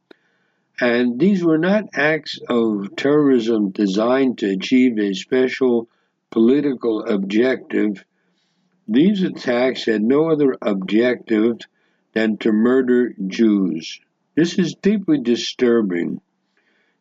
and 0.81 1.19
these 1.19 1.43
were 1.43 1.59
not 1.59 1.89
acts 1.95 2.39
of 2.49 2.95
terrorism 2.95 3.71
designed 3.71 4.39
to 4.39 4.51
achieve 4.51 4.97
a 5.01 5.13
special 5.13 5.89
political 6.31 7.05
objective 7.05 8.05
these 8.89 9.23
attacks 9.23 9.87
had 9.87 10.03
no 10.03 10.31
other 10.31 10.57
objective 10.61 11.59
than 12.13 12.37
to 12.39 12.53
murder 12.53 13.15
Jews. 13.27 14.01
This 14.35 14.59
is 14.59 14.75
deeply 14.75 15.21
disturbing. 15.21 16.21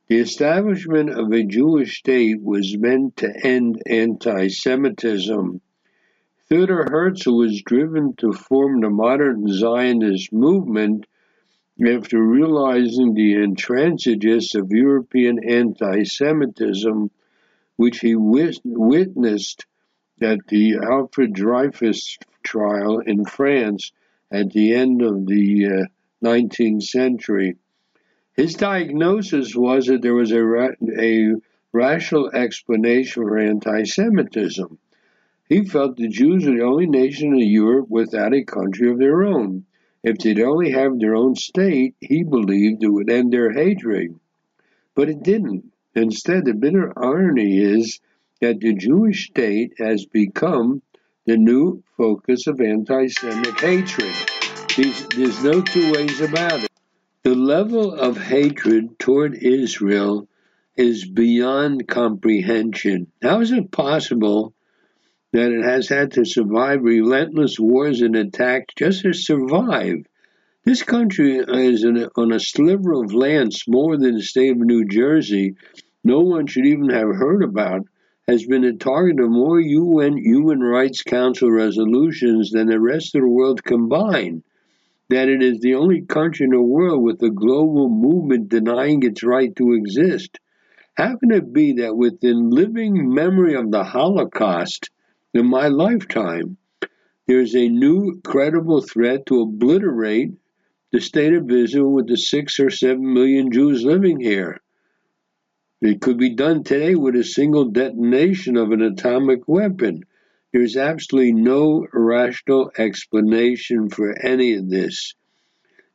The 0.08 0.20
establishment 0.20 1.10
of 1.10 1.32
a 1.32 1.44
Jewish 1.44 2.00
state 2.00 2.42
was 2.42 2.78
meant 2.78 3.18
to 3.18 3.46
end 3.46 3.82
anti 3.86 4.50
Semitism. 4.50 5.62
Theodor 6.50 6.88
Herzl 6.92 7.38
was 7.38 7.62
driven 7.62 8.14
to 8.18 8.34
form 8.34 8.82
the 8.82 8.90
modern 8.90 9.48
Zionist 9.48 10.34
movement 10.34 11.06
after 11.82 12.22
realizing 12.22 13.14
the 13.14 13.36
intransigence 13.36 14.54
of 14.54 14.72
European 14.72 15.40
anti 15.48 16.04
Semitism, 16.04 17.10
which 17.78 18.00
he 18.00 18.16
witnessed 18.16 19.66
at 20.24 20.48
the 20.48 20.78
Alfred 20.78 21.34
Dreyfus 21.34 22.18
trial 22.44 23.00
in 23.00 23.26
France 23.26 23.92
at 24.32 24.52
the 24.52 24.74
end 24.74 25.02
of 25.02 25.26
the 25.26 25.68
uh, 25.68 25.86
19th 26.24 26.84
century. 26.84 27.58
His 28.36 28.54
diagnosis 28.56 29.56
was 29.56 29.88
that 29.88 30.02
there 30.02 30.14
was 30.14 30.32
a, 30.32 30.44
ra- 30.44 30.76
a 30.98 31.36
rational 31.74 32.30
explanation 32.32 33.24
for 33.24 33.38
anti 33.38 33.84
Semitism. 33.84 34.78
He 35.50 35.66
felt 35.66 35.98
the 35.98 36.08
Jews 36.08 36.46
were 36.46 36.56
the 36.56 36.64
only 36.64 36.88
nation 36.88 37.34
in 37.34 37.40
Europe 37.50 37.90
without 37.90 38.34
a 38.34 38.44
country 38.44 38.90
of 38.90 39.00
their 39.00 39.24
own. 39.24 39.66
If 40.04 40.18
they'd 40.18 40.40
only 40.40 40.72
have 40.72 40.98
their 40.98 41.16
own 41.16 41.36
state, 41.36 41.96
he 42.00 42.24
believed 42.24 42.84
it 42.84 42.88
would 42.90 43.10
end 43.10 43.34
their 43.34 43.52
hatred. 43.52 44.20
But 44.96 45.10
it 45.10 45.24
didn't. 45.24 45.72
Instead, 45.94 46.46
the 46.46 46.54
bitter 46.54 46.94
irony 46.98 47.58
is 47.60 48.00
that 48.42 48.60
the 48.60 48.74
Jewish 48.74 49.28
state 49.28 49.74
has 49.78 50.06
become 50.06 50.82
the 51.26 51.38
new 51.38 51.84
focus 51.96 52.48
of 52.48 52.60
anti 52.60 53.08
Semitic 53.08 53.60
hatred. 53.60 54.14
There's, 54.76 55.44
no 55.44 55.62
two 55.62 55.92
ways 55.92 56.20
about 56.22 56.64
it. 56.64 56.72
The 57.24 57.36
level 57.36 57.94
of 57.94 58.18
hatred 58.18 58.98
toward 58.98 59.36
Israel 59.36 60.28
is 60.76 61.06
beyond 61.06 61.88
comprehension. 61.88 63.12
How 63.22 63.42
is 63.42 63.52
it 63.52 63.72
possible 63.72 64.54
that 65.34 65.52
it 65.52 65.64
has 65.64 65.88
had 65.88 66.14
to 66.14 66.26
survive 66.26 66.82
relentless 66.82 67.60
wars 67.60 68.02
and 68.02 68.16
attacks 68.16 68.74
just 68.76 69.04
to 69.04 69.14
survive? 69.14 70.06
This 70.64 70.84
country 70.84 71.38
is 71.38 71.86
on 71.86 72.32
a 72.32 72.40
sliver 72.40 72.94
of 73.04 73.14
land 73.14 73.54
smaller 73.54 73.98
than 73.98 74.16
the 74.16 74.24
state 74.24 74.52
of 74.52 74.58
New 74.58 74.86
Jersey, 74.86 75.56
no 76.04 76.22
one 76.22 76.48
should 76.48 76.66
even 76.66 76.90
have 76.90 77.16
heard 77.16 77.44
about, 77.44 77.86
has 78.28 78.46
been 78.46 78.64
a 78.64 78.74
target 78.74 79.20
of 79.20 79.30
more 79.30 79.60
UN 79.60 80.18
Human 80.18 80.60
Rights 80.60 81.02
Council 81.02 81.52
resolutions 81.52 82.52
than 82.52 82.68
the 82.68 82.80
rest 82.80 83.16
of 83.16 83.22
the 83.22 83.28
world 83.28 83.64
combined 83.64 84.44
that 85.10 85.28
it 85.28 85.44
is 85.44 85.60
the 85.60 85.76
only 85.76 86.02
country 86.02 86.46
in 86.46 86.52
the 86.52 86.62
world 86.62 87.04
with 87.04 87.22
a 87.22 87.30
global 87.30 87.90
movement 87.90 88.48
denying 88.48 89.04
its 89.04 89.24
right 89.24 89.54
to 89.58 89.74
exist. 89.74 90.40
How 90.94 91.18
can 91.18 91.32
it 91.32 91.52
be 91.52 91.74
that 91.74 91.98
within 91.98 92.50
living 92.50 93.14
memory 93.14 93.56
of 93.56 93.72
the 93.72 93.84
Holocaust 93.84 94.90
in 95.34 95.48
my 95.48 95.68
lifetime, 95.68 96.58
there's 97.28 97.56
a 97.56 97.68
new 97.68 98.22
credible 98.24 98.82
threat 98.82 99.26
to 99.26 99.42
obliterate 99.42 100.32
the 100.92 101.02
state 101.02 101.34
of 101.34 101.50
Israel 101.50 101.92
with 101.92 102.08
the 102.08 102.18
six 102.18 102.60
or 102.60 102.70
seven 102.70 103.14
million 103.14 103.52
Jews 103.52 103.84
living 103.84 104.20
here? 104.20 104.62
It 105.82 106.00
could 106.00 106.18
be 106.20 106.36
done 106.36 106.64
today 106.64 106.94
with 106.94 107.16
a 107.16 107.24
single 107.24 107.66
detonation 107.66 108.56
of 108.56 108.72
an 108.72 108.84
atomic 108.84 109.48
weapon. 109.48 110.04
There's 110.54 110.78
absolutely 110.78 111.34
no 111.34 111.88
rational 111.92 112.72
explanation 112.78 113.90
for 113.90 114.16
any 114.24 114.54
of 114.54 114.70
this. 114.70 115.16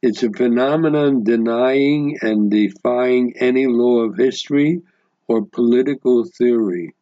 It's 0.02 0.24
a 0.24 0.32
phenomenon 0.32 1.22
denying 1.22 2.18
and 2.20 2.50
defying 2.50 3.36
any 3.36 3.68
law 3.68 4.00
of 4.00 4.16
history 4.16 4.82
or 5.28 5.46
political 5.46 6.24
theory. 6.24 6.92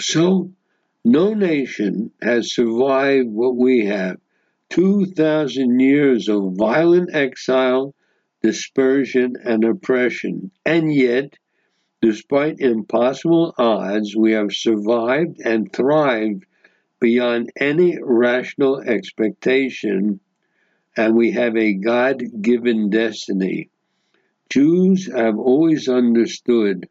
So, 0.00 0.50
no 1.04 1.34
nation 1.34 2.10
has 2.20 2.52
survived 2.52 3.28
what 3.28 3.54
we 3.54 3.86
have 3.86 4.18
2,000 4.70 5.78
years 5.78 6.28
of 6.28 6.54
violent 6.54 7.14
exile, 7.14 7.94
dispersion, 8.42 9.36
and 9.44 9.62
oppression. 9.62 10.50
And 10.66 10.92
yet, 10.92 11.38
Despite 12.04 12.60
impossible 12.60 13.54
odds, 13.56 14.14
we 14.14 14.32
have 14.32 14.52
survived 14.52 15.40
and 15.42 15.72
thrived 15.72 16.44
beyond 17.00 17.50
any 17.58 17.98
rational 17.98 18.78
expectation, 18.78 20.20
and 20.98 21.16
we 21.16 21.30
have 21.30 21.56
a 21.56 21.72
God 21.72 22.22
given 22.42 22.90
destiny. 22.90 23.70
Jews 24.50 25.06
have 25.06 25.38
always 25.38 25.88
understood 25.88 26.90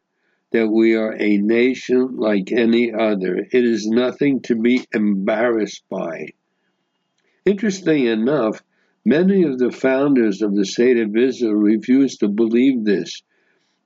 that 0.50 0.66
we 0.66 0.96
are 0.96 1.14
a 1.16 1.36
nation 1.36 2.16
like 2.16 2.50
any 2.50 2.92
other. 2.92 3.36
It 3.36 3.64
is 3.64 3.86
nothing 3.86 4.40
to 4.40 4.56
be 4.56 4.84
embarrassed 4.92 5.84
by. 5.88 6.30
Interesting 7.44 8.06
enough, 8.06 8.64
many 9.04 9.44
of 9.44 9.60
the 9.60 9.70
founders 9.70 10.42
of 10.42 10.56
the 10.56 10.66
state 10.66 10.98
of 10.98 11.16
Israel 11.16 11.54
refused 11.54 12.18
to 12.18 12.28
believe 12.28 12.84
this 12.84 13.22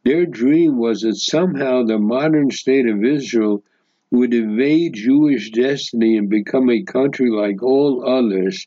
their 0.08 0.24
dream 0.24 0.78
was 0.78 1.02
that 1.02 1.16
somehow 1.16 1.82
the 1.82 1.98
modern 1.98 2.50
state 2.50 2.88
of 2.88 3.04
Israel 3.04 3.62
would 4.10 4.32
evade 4.32 4.94
Jewish 4.94 5.50
destiny 5.50 6.16
and 6.16 6.30
become 6.30 6.70
a 6.70 6.82
country 6.82 7.28
like 7.28 7.62
all 7.62 8.08
others, 8.08 8.66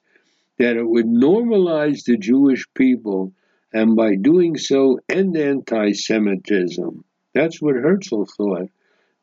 that 0.59 0.77
it 0.77 0.87
would 0.87 1.07
normalize 1.07 2.03
the 2.05 2.15
Jewish 2.15 2.67
people, 2.75 3.33
and 3.73 3.95
by 3.95 4.13
doing 4.13 4.55
so, 4.55 4.99
end 5.09 5.35
anti 5.35 5.93
Semitism. 5.93 7.03
That's 7.33 7.59
what 7.59 7.73
Herzl 7.73 8.25
thought. 8.25 8.69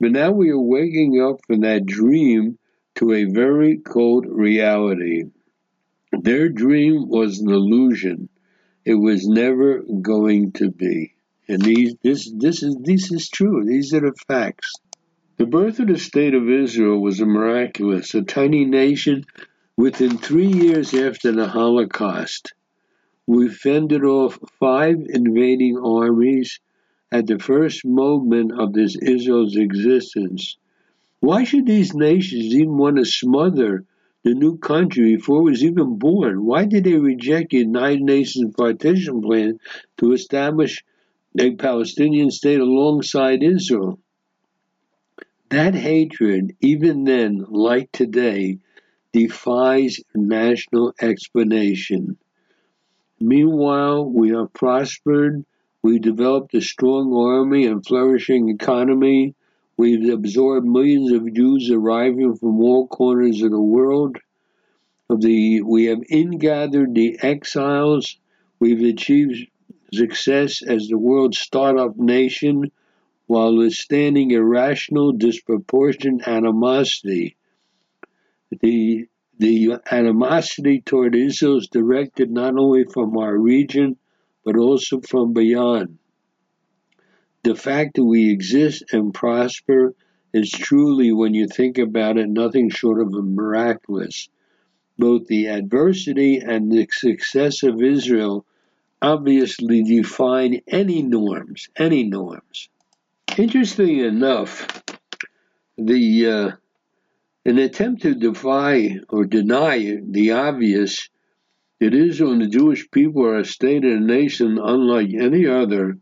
But 0.01 0.11
now 0.11 0.33
we 0.33 0.51
are 0.51 0.59
waking 0.59 1.23
up 1.23 1.39
from 1.47 1.61
that 1.61 1.87
dream 1.87 2.59
to 2.97 3.13
a 3.13 3.27
very 3.27 3.79
cold 3.79 4.27
reality. 4.29 5.27
Their 6.11 6.49
dream 6.49 7.09
was 7.09 7.39
an 7.39 7.53
illusion, 7.53 8.29
it 8.85 8.95
was 8.95 9.29
never 9.29 9.85
going 10.03 10.51
to 10.55 10.73
be. 10.73 11.15
And 11.49 11.63
these, 11.63 11.95
this, 12.03 12.31
this 12.31 12.63
is, 12.63 12.77
this 12.83 13.11
is 13.11 13.29
true. 13.29 13.65
These 13.65 13.95
are 13.95 14.01
the 14.01 14.15
facts. 14.27 14.73
The 15.39 15.47
birth 15.47 15.79
of 15.81 15.89
the 15.89 15.99
state 15.99 16.35
of 16.35 16.51
Israel 16.51 17.01
was 17.01 17.21
a 17.21 17.27
miraculous. 17.27 18.15
A 18.15 18.23
tiny 18.23 18.65
nation 18.65 19.25
within 19.77 20.19
three 20.19 20.53
years 20.53 20.93
after 20.93 21.33
the 21.33 21.47
Holocaust. 21.47 22.53
We 23.27 23.49
fended 23.49 24.05
off 24.05 24.39
five 24.59 24.97
invading 25.09 25.79
armies 25.79 26.61
at 27.13 27.27
the 27.27 27.39
first 27.39 27.85
moment 27.85 28.53
of 28.59 28.73
this 28.73 28.97
Israel's 28.97 29.57
existence. 29.57 30.57
Why 31.21 31.45
should 31.45 31.67
these 31.67 31.95
nations 31.95 32.55
even 32.55 32.77
want 32.77 32.97
to 32.97 33.05
smother 33.05 33.85
the 34.25 34.35
new 34.35 34.59
country 34.59 35.17
before 35.17 35.41
it 35.41 35.51
was 35.51 35.65
even 35.65 35.99
born? 35.99 36.45
Why 36.45 36.65
did 36.65 36.85
they 36.85 36.95
reject 36.95 37.51
the 37.51 37.59
United 37.59 38.03
Nations 38.03 38.55
partition 38.55 39.23
plan 39.23 39.61
to 39.99 40.13
establish 40.13 40.85
a 41.39 41.55
Palestinian 41.55 42.31
state 42.31 42.61
alongside 42.61 43.43
Israel. 43.43 43.99
That 45.51 45.75
hatred, 45.75 46.57
even 46.61 47.05
then, 47.05 47.45
like 47.49 47.91
today, 47.93 48.59
defies 49.13 50.01
national 50.15 50.95
explanation. 51.01 52.19
Meanwhile, 53.21 54.11
we 54.11 54.31
have 54.31 54.53
prospered, 54.53 55.45
we've 55.83 56.03
developed 56.03 56.55
a 56.55 56.61
strong 56.61 57.15
army 57.15 57.67
and 57.67 57.87
flourishing 57.87 58.49
economy, 58.49 59.35
we've 59.77 60.13
absorbed 60.13 60.67
millions 60.67 61.13
of 61.13 61.33
Jews 61.33 61.71
arriving 61.71 62.37
from 62.37 62.61
all 62.61 62.89
corners 62.89 63.43
of 63.43 63.53
the 63.53 63.61
world. 63.61 64.19
Of 65.09 65.23
the, 65.23 65.63
we 65.63 65.87
have 65.87 66.01
ingathered 66.11 66.95
the 66.95 67.19
exiles, 67.23 68.19
we've 68.61 68.83
achieved 68.83 69.49
success 69.93 70.63
as 70.63 70.89
the 70.89 70.99
world's 70.99 71.39
startup 71.39 71.97
nation 71.97 72.71
while 73.27 73.57
withstanding 73.57 74.31
irrational, 74.31 75.13
disproportionate 75.13 76.27
animosity. 76.27 77.37
The, 78.61 79.07
the 79.39 79.77
animosity 79.91 80.81
toward 80.81 81.15
Israel 81.15 81.59
is 81.59 81.69
directed 81.69 82.31
not 82.31 82.57
only 82.57 82.85
from 82.85 83.17
our 83.19 83.37
region, 83.37 83.97
but 84.45 84.57
also 84.57 85.01
from 85.01 85.35
beyond. 85.35 85.99
The 87.43 87.55
fact 87.55 87.97
that 87.97 88.05
we 88.05 88.31
exist 88.31 88.85
and 88.93 89.13
prosper 89.13 89.95
is 90.33 90.51
truly, 90.51 91.13
when 91.13 91.35
you 91.35 91.47
think 91.47 91.79
about 91.79 92.19
it, 92.19 92.29
nothing 92.29 92.71
short 92.71 93.01
of 93.01 93.13
miraculous. 93.13 94.29
Both 94.99 95.27
the 95.27 95.47
adversity 95.47 96.39
and 96.39 96.73
the 96.73 96.89
success 96.91 97.63
of 97.63 97.83
Israel 97.83 98.45
obviously 99.01 99.83
define 99.83 100.61
any 100.67 101.03
norms, 101.03 101.69
any 101.77 102.05
norms. 102.05 102.69
Interesting 103.37 103.99
enough, 103.99 104.83
the 105.77 106.27
uh, 106.27 106.51
an 107.45 107.59
attempt 107.59 108.03
to 108.03 108.15
defy 108.15 108.99
or 109.09 109.25
deny 109.25 109.99
the 110.03 110.33
obvious 110.33 111.09
that 111.81 111.95
Israel 111.95 112.39
the 112.39 112.49
Jewish 112.49 112.91
people 112.91 113.25
are 113.25 113.39
a 113.39 113.45
state 113.45 113.85
and 113.85 114.03
a 114.03 114.15
nation 114.15 114.59
unlike 114.59 115.15
any 115.15 115.47
other 115.47 115.99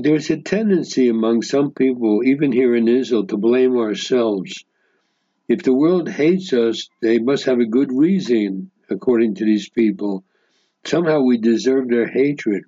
there's 0.00 0.30
a 0.30 0.40
tendency 0.40 1.08
among 1.08 1.42
some 1.42 1.72
people, 1.72 2.22
even 2.24 2.50
here 2.50 2.74
in 2.74 2.88
Israel, 2.88 3.26
to 3.26 3.36
blame 3.36 3.76
ourselves. 3.76 4.64
If 5.48 5.64
the 5.64 5.74
world 5.74 6.08
hates 6.08 6.52
us, 6.52 6.88
they 7.02 7.18
must 7.18 7.44
have 7.44 7.60
a 7.60 7.66
good 7.66 7.92
reason, 7.92 8.70
according 8.88 9.34
to 9.34 9.44
these 9.44 9.68
people. 9.68 10.24
Somehow 10.84 11.20
we 11.22 11.38
deserve 11.38 11.88
their 11.88 12.08
hatred. 12.08 12.64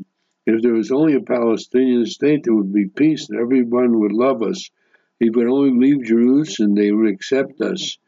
If 0.47 0.62
there 0.62 0.75
was 0.75 0.93
only 0.93 1.15
a 1.15 1.21
Palestinian 1.21 2.07
state, 2.07 2.45
there 2.45 2.55
would 2.55 2.73
be 2.73 2.87
peace 2.87 3.29
and 3.29 3.41
everyone 3.41 3.99
would 4.01 4.12
love 4.12 4.43
us. 4.43 4.71
If 5.21 5.35
we 5.35 5.45
would 5.45 5.53
only 5.53 5.89
leave 5.89 6.05
Jerusalem, 6.05 6.75
they 6.75 6.93
would 6.93 7.09
accept 7.09 7.61
us. 7.61 7.99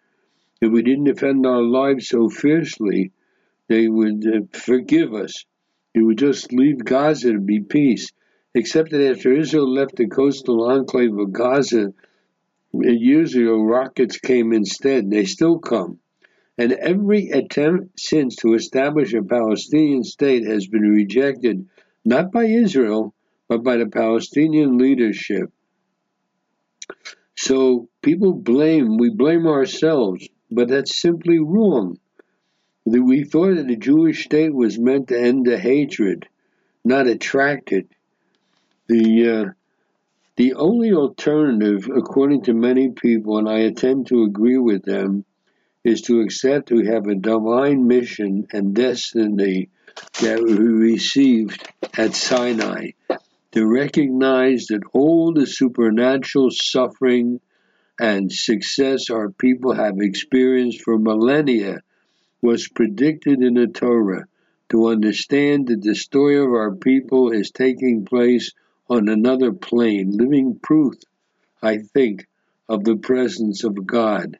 If 0.60 0.70
we 0.70 0.82
didn't 0.82 1.04
defend 1.04 1.44
our 1.46 1.62
lives 1.62 2.08
so 2.08 2.28
fiercely, 2.28 3.12
they 3.68 3.88
would 3.88 4.26
uh, 4.26 4.58
forgive 4.58 5.14
us. 5.14 5.44
It 5.94 6.02
would 6.02 6.18
just 6.18 6.52
leave 6.52 6.84
Gaza 6.84 7.32
to 7.32 7.40
be 7.40 7.60
peace. 7.60 8.12
Except 8.54 8.90
that 8.90 9.10
after 9.10 9.32
Israel 9.32 9.70
left 9.70 9.96
the 9.96 10.06
coastal 10.06 10.64
enclave 10.70 11.18
of 11.18 11.32
Gaza 11.32 11.92
years 12.72 13.34
ago, 13.34 13.62
rockets 13.62 14.18
came 14.18 14.52
instead. 14.52 15.10
They 15.10 15.24
still 15.24 15.58
come. 15.58 15.98
And 16.58 16.72
every 16.72 17.30
attempt 17.30 18.00
since 18.00 18.36
to 18.36 18.54
establish 18.54 19.12
a 19.12 19.22
Palestinian 19.22 20.04
state 20.04 20.46
has 20.46 20.66
been 20.66 20.82
rejected, 20.90 21.68
not 22.04 22.32
by 22.32 22.44
Israel, 22.44 23.14
but 23.48 23.62
by 23.62 23.76
the 23.76 23.86
Palestinian 23.86 24.78
leadership. 24.78 25.52
So 27.36 27.88
people 28.00 28.32
blame, 28.32 28.96
we 28.96 29.10
blame 29.10 29.46
ourselves, 29.46 30.26
but 30.50 30.68
that's 30.68 31.00
simply 31.00 31.38
wrong. 31.38 31.98
We 32.86 33.24
thought 33.24 33.56
that 33.56 33.66
the 33.66 33.76
Jewish 33.76 34.24
state 34.24 34.54
was 34.54 34.78
meant 34.78 35.08
to 35.08 35.20
end 35.20 35.44
the 35.44 35.58
hatred, 35.58 36.28
not 36.84 37.06
attract 37.06 37.72
it. 37.72 37.88
The 38.88 39.28
uh, 39.28 39.50
the 40.36 40.54
only 40.54 40.92
alternative, 40.92 41.90
according 41.94 42.42
to 42.42 42.54
many 42.54 42.90
people, 42.90 43.38
and 43.38 43.48
I 43.48 43.70
tend 43.70 44.06
to 44.08 44.22
agree 44.22 44.58
with 44.58 44.84
them, 44.84 45.24
is 45.86 46.02
to 46.02 46.20
accept 46.20 46.72
we 46.72 46.86
have 46.86 47.06
a 47.06 47.14
divine 47.14 47.86
mission 47.86 48.44
and 48.52 48.74
destiny 48.74 49.68
that 50.20 50.42
we 50.42 50.54
received 50.54 51.64
at 51.96 52.12
Sinai. 52.12 52.90
To 53.52 53.66
recognize 53.66 54.66
that 54.66 54.82
all 54.92 55.32
the 55.32 55.46
supernatural 55.46 56.50
suffering 56.50 57.40
and 58.00 58.32
success 58.32 59.10
our 59.10 59.30
people 59.30 59.74
have 59.74 60.00
experienced 60.00 60.82
for 60.82 60.98
millennia 60.98 61.82
was 62.42 62.68
predicted 62.68 63.40
in 63.40 63.54
the 63.54 63.68
Torah 63.68 64.26
to 64.70 64.88
understand 64.88 65.68
that 65.68 65.82
the 65.82 65.94
story 65.94 66.36
of 66.36 66.48
our 66.48 66.74
people 66.74 67.30
is 67.30 67.52
taking 67.52 68.04
place 68.04 68.50
on 68.90 69.08
another 69.08 69.52
plane, 69.52 70.10
living 70.10 70.58
proof, 70.60 70.94
I 71.62 71.78
think, 71.78 72.26
of 72.68 72.82
the 72.82 72.96
presence 72.96 73.62
of 73.62 73.86
God. 73.86 74.38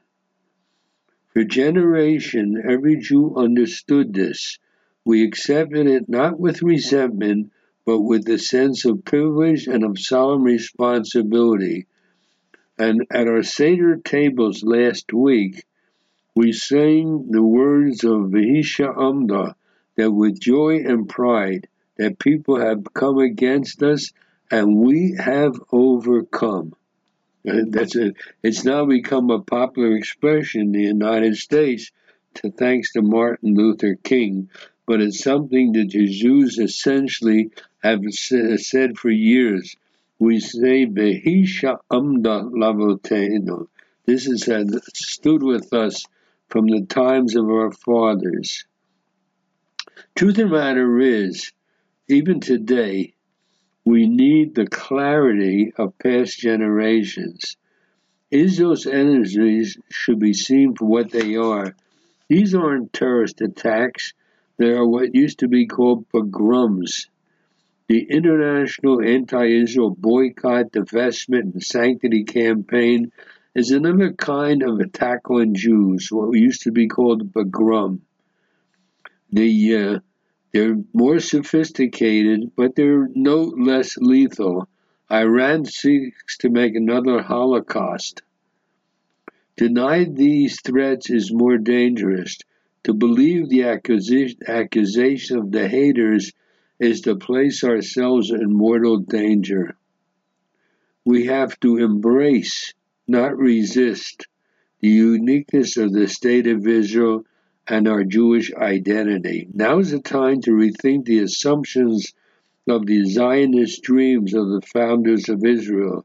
For 1.36 1.44
generation, 1.44 2.62
every 2.66 2.96
Jew 2.96 3.36
understood 3.36 4.14
this. 4.14 4.58
We 5.04 5.22
accepted 5.22 5.86
it 5.86 6.08
not 6.08 6.40
with 6.40 6.62
resentment, 6.62 7.52
but 7.84 8.00
with 8.00 8.26
a 8.30 8.38
sense 8.38 8.86
of 8.86 9.04
privilege 9.04 9.66
and 9.66 9.84
of 9.84 9.98
solemn 9.98 10.44
responsibility. 10.44 11.88
And 12.78 13.02
at 13.10 13.28
our 13.28 13.42
Seder 13.42 13.96
tables 13.96 14.62
last 14.62 15.12
week, 15.12 15.66
we 16.34 16.52
sang 16.52 17.30
the 17.30 17.42
words 17.42 18.02
of 18.02 18.30
Vahisha 18.30 18.96
Amda 18.96 19.56
that 19.96 20.10
with 20.10 20.40
joy 20.40 20.84
and 20.86 21.06
pride 21.06 21.68
that 21.98 22.18
people 22.18 22.58
have 22.58 22.94
come 22.94 23.18
against 23.18 23.82
us 23.82 24.10
and 24.50 24.78
we 24.78 25.16
have 25.18 25.60
overcome. 25.70 26.72
That's 27.46 27.94
a, 27.94 28.12
it's 28.42 28.64
now 28.64 28.86
become 28.86 29.30
a 29.30 29.40
popular 29.40 29.96
expression 29.96 30.62
in 30.62 30.72
the 30.72 30.82
United 30.82 31.36
States 31.36 31.92
to 32.34 32.50
thanks 32.50 32.92
to 32.92 33.02
Martin 33.02 33.54
Luther 33.54 33.94
King, 33.94 34.50
but 34.84 35.00
it's 35.00 35.22
something 35.22 35.72
that 35.72 35.90
the 35.90 36.06
Jews 36.06 36.58
essentially 36.58 37.50
have 37.82 38.02
said 38.10 38.98
for 38.98 39.10
years. 39.10 39.76
We 40.18 40.40
say 40.40 40.86
Behisha 40.86 41.78
Amda 41.90 42.50
Lavotenu. 42.52 43.68
This 44.06 44.26
has 44.26 44.48
uh, 44.48 44.64
stood 44.94 45.42
with 45.42 45.72
us 45.72 46.04
from 46.48 46.66
the 46.66 46.82
times 46.82 47.36
of 47.36 47.44
our 47.48 47.70
fathers. 47.70 48.64
Truth 50.14 50.38
of 50.38 50.50
the 50.50 50.56
matter 50.56 50.98
is, 50.98 51.52
even 52.08 52.40
today, 52.40 53.14
we 53.86 54.08
need 54.08 54.56
the 54.56 54.66
clarity 54.66 55.72
of 55.78 55.96
past 55.98 56.40
generations. 56.40 57.56
Israel's 58.32 58.84
energies 58.84 59.78
should 59.88 60.18
be 60.18 60.34
seen 60.34 60.74
for 60.74 60.86
what 60.86 61.12
they 61.12 61.36
are. 61.36 61.76
These 62.28 62.56
aren't 62.56 62.92
terrorist 62.92 63.40
attacks, 63.40 64.12
they 64.58 64.70
are 64.70 64.86
what 64.86 65.14
used 65.14 65.38
to 65.38 65.48
be 65.48 65.68
called 65.68 66.08
pogroms. 66.08 67.06
The 67.86 68.04
international 68.10 69.00
anti 69.00 69.62
Israel 69.62 69.94
boycott, 69.96 70.72
divestment, 70.72 71.54
and 71.54 71.62
sanctions 71.62 72.28
campaign 72.28 73.12
is 73.54 73.70
another 73.70 74.12
kind 74.12 74.64
of 74.64 74.80
attack 74.80 75.30
on 75.30 75.54
Jews, 75.54 76.08
what 76.10 76.36
used 76.36 76.62
to 76.62 76.72
be 76.72 76.88
called 76.88 77.22
a 77.22 77.24
pogrom. 77.26 78.02
The, 79.30 79.76
uh, 79.76 79.98
they're 80.56 80.82
more 80.94 81.20
sophisticated, 81.20 82.50
but 82.56 82.74
they're 82.74 83.10
no 83.14 83.42
less 83.42 83.98
lethal. 83.98 84.66
Iran 85.12 85.66
seeks 85.66 86.38
to 86.38 86.48
make 86.48 86.74
another 86.74 87.20
Holocaust. 87.20 88.22
Deny 89.58 90.04
these 90.04 90.58
threats 90.62 91.10
is 91.10 91.30
more 91.30 91.58
dangerous. 91.58 92.38
To 92.84 92.94
believe 92.94 93.50
the 93.50 93.64
accusation 93.64 95.38
of 95.38 95.52
the 95.52 95.68
haters 95.68 96.32
is 96.80 97.02
to 97.02 97.16
place 97.16 97.62
ourselves 97.62 98.30
in 98.30 98.50
mortal 98.50 99.00
danger. 99.00 99.76
We 101.04 101.26
have 101.26 101.60
to 101.60 101.76
embrace 101.76 102.72
not 103.06 103.36
resist 103.36 104.26
the 104.80 104.88
uniqueness 104.88 105.76
of 105.76 105.92
the 105.92 106.08
state 106.08 106.46
of 106.46 106.66
Israel 106.66 107.26
and 107.68 107.88
our 107.88 108.04
Jewish 108.04 108.52
identity. 108.54 109.48
Now 109.52 109.78
is 109.78 109.90
the 109.90 110.00
time 110.00 110.40
to 110.42 110.52
rethink 110.52 111.04
the 111.04 111.20
assumptions 111.20 112.14
of 112.68 112.86
the 112.86 113.04
Zionist 113.04 113.82
dreams 113.82 114.34
of 114.34 114.48
the 114.48 114.62
founders 114.62 115.28
of 115.28 115.44
Israel. 115.44 116.04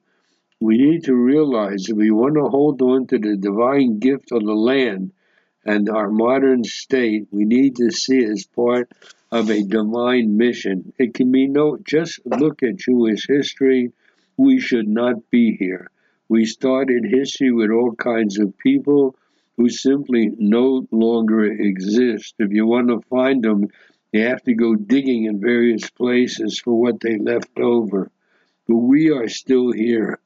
We 0.60 0.78
need 0.78 1.06
to 1.06 1.16
realize 1.16 1.84
that 1.86 1.96
we 1.96 2.12
want 2.12 2.36
to 2.36 2.50
hold 2.50 2.82
on 2.82 3.08
to 3.08 3.18
the 3.18 3.36
divine 3.36 4.00
gift 4.00 4.32
of 4.32 4.44
the 4.44 4.54
land 4.54 5.12
and 5.64 5.90
our 5.90 6.10
modern 6.10 6.64
state, 6.64 7.28
we 7.32 7.46
need 7.46 7.76
to 7.76 7.92
see 7.92 8.24
as 8.26 8.46
part 8.46 8.92
of 9.32 9.50
a 9.50 9.64
divine 9.64 10.36
mission. 10.36 10.92
It 10.98 11.14
can 11.14 11.32
be 11.32 11.48
no, 11.48 11.78
just 11.78 12.20
look 12.26 12.64
at 12.64 12.78
Jewish 12.78 13.28
history. 13.28 13.92
We 14.38 14.60
should 14.60 14.88
not 14.88 15.30
be 15.30 15.56
here. 15.56 15.92
We 16.28 16.46
started 16.46 17.06
history 17.06 17.52
with 17.52 17.70
all 17.70 17.94
kinds 17.94 18.40
of 18.40 18.58
people 18.58 19.16
who 19.62 19.70
simply 19.70 20.32
no 20.40 20.88
longer 20.92 21.44
exist. 21.44 22.34
If 22.40 22.52
you 22.52 22.66
want 22.66 22.88
to 22.88 23.08
find 23.10 23.44
them, 23.44 23.68
you 24.12 24.24
have 24.24 24.42
to 24.44 24.56
go 24.56 24.74
digging 24.74 25.26
in 25.26 25.40
various 25.40 25.88
places 25.88 26.60
for 26.60 26.74
what 26.82 27.00
they 27.00 27.18
left 27.20 27.60
over. 27.60 28.10
But 28.68 28.78
we 28.78 29.12
are 29.12 29.28
still 29.28 29.72
here. 29.72 30.20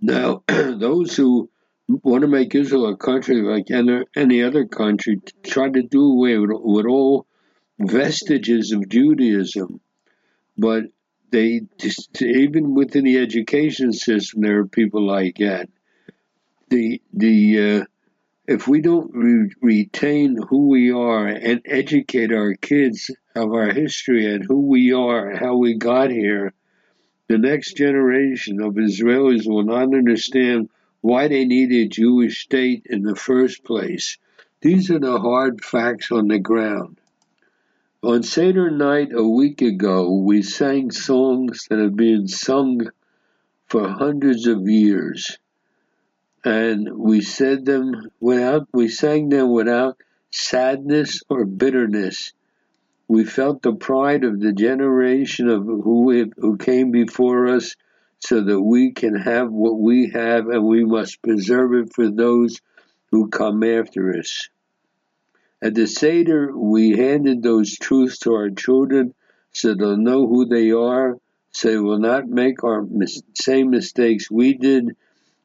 Now, 0.00 0.44
those 0.48 1.14
who 1.14 1.50
want 1.88 2.22
to 2.22 2.28
make 2.28 2.54
Israel 2.54 2.88
a 2.88 2.96
country 2.96 3.42
like 3.42 3.66
any 3.70 4.42
other 4.42 4.64
country 4.64 5.20
try 5.42 5.68
to 5.68 5.82
do 5.82 6.12
away 6.12 6.38
with, 6.38 6.86
all 6.86 7.26
vestiges 7.78 8.72
of 8.72 8.88
Judaism. 8.88 9.78
But 10.56 10.84
they 11.30 11.62
just, 11.78 12.22
even 12.22 12.74
within 12.74 13.04
the 13.04 13.18
education 13.18 13.92
system, 13.92 14.40
there 14.40 14.60
are 14.60 14.66
people 14.66 15.06
like 15.06 15.36
that. 15.36 15.68
The 16.72 17.02
the 17.12 17.60
uh, 17.60 17.84
if 18.46 18.66
we 18.66 18.80
don't 18.80 19.10
re- 19.12 19.52
retain 19.60 20.38
who 20.48 20.68
we 20.68 20.90
are 20.90 21.26
and 21.26 21.60
educate 21.66 22.32
our 22.32 22.54
kids 22.54 23.10
of 23.36 23.52
our 23.52 23.74
history 23.74 24.24
and 24.24 24.42
who 24.42 24.62
we 24.62 24.90
are 24.94 25.28
and 25.28 25.38
how 25.38 25.58
we 25.58 25.76
got 25.76 26.10
here, 26.10 26.54
the 27.28 27.36
next 27.36 27.76
generation 27.76 28.62
of 28.62 28.76
Israelis 28.76 29.46
will 29.46 29.64
not 29.64 29.94
understand 29.94 30.70
why 31.02 31.28
they 31.28 31.44
need 31.44 31.72
a 31.72 31.88
Jewish 31.88 32.42
state 32.42 32.86
in 32.86 33.02
the 33.02 33.16
first 33.16 33.64
place. 33.64 34.16
These 34.62 34.90
are 34.90 34.98
the 34.98 35.20
hard 35.20 35.62
facts 35.62 36.10
on 36.10 36.28
the 36.28 36.38
ground. 36.38 36.98
On 38.02 38.22
Seder 38.22 38.70
night 38.70 39.10
a 39.12 39.28
week 39.28 39.60
ago, 39.60 40.10
we 40.10 40.40
sang 40.40 40.90
songs 40.90 41.66
that 41.68 41.80
have 41.80 41.96
been 41.96 42.28
sung 42.28 42.90
for 43.66 43.90
hundreds 43.90 44.46
of 44.46 44.66
years. 44.66 45.36
And 46.44 46.88
we 46.96 47.20
said 47.20 47.64
them 47.64 48.10
without, 48.20 48.68
we 48.72 48.88
sang 48.88 49.28
them 49.28 49.50
without 49.52 49.96
sadness 50.30 51.22
or 51.28 51.44
bitterness. 51.44 52.32
We 53.06 53.24
felt 53.24 53.62
the 53.62 53.74
pride 53.74 54.24
of 54.24 54.40
the 54.40 54.52
generation 54.52 55.48
of 55.48 55.64
who, 55.64 56.30
who 56.36 56.56
came 56.56 56.90
before 56.90 57.48
us 57.48 57.76
so 58.18 58.40
that 58.40 58.60
we 58.60 58.92
can 58.92 59.14
have 59.14 59.50
what 59.50 59.78
we 59.78 60.10
have 60.10 60.48
and 60.48 60.64
we 60.64 60.84
must 60.84 61.22
preserve 61.22 61.74
it 61.74 61.92
for 61.92 62.10
those 62.10 62.60
who 63.10 63.28
come 63.28 63.62
after 63.62 64.16
us. 64.18 64.48
At 65.60 65.74
the 65.74 65.86
Seder, 65.86 66.56
we 66.56 66.96
handed 66.96 67.42
those 67.42 67.76
truths 67.76 68.18
to 68.20 68.34
our 68.34 68.50
children 68.50 69.14
so 69.52 69.74
they'll 69.74 69.96
know 69.96 70.26
who 70.26 70.46
they 70.46 70.72
are, 70.72 71.18
so 71.52 71.68
they 71.68 71.78
will 71.78 71.98
not 71.98 72.26
make 72.26 72.64
our 72.64 72.82
mis- 72.82 73.22
same 73.34 73.70
mistakes 73.70 74.30
we 74.30 74.54
did, 74.54 74.96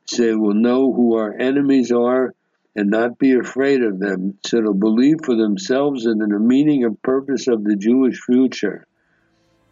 so 0.08 0.24
they 0.24 0.36
will 0.36 0.53
know 0.53 0.93
who 0.93 1.16
our 1.16 1.34
enemies 1.38 1.91
are 1.91 2.34
and 2.76 2.89
not 2.89 3.18
be 3.18 3.34
afraid 3.34 3.84
of 3.84 3.99
them, 3.99 4.38
so 4.45 4.62
they'll 4.62 4.74
believe 4.74 5.18
for 5.24 5.36
themselves 5.36 6.05
in 6.05 6.20
the 6.20 6.28
meaning 6.28 6.84
and 6.84 7.01
purpose 7.01 7.47
of 7.47 7.64
the 7.64 7.76
Jewish 7.76 8.22
future, 8.22 8.86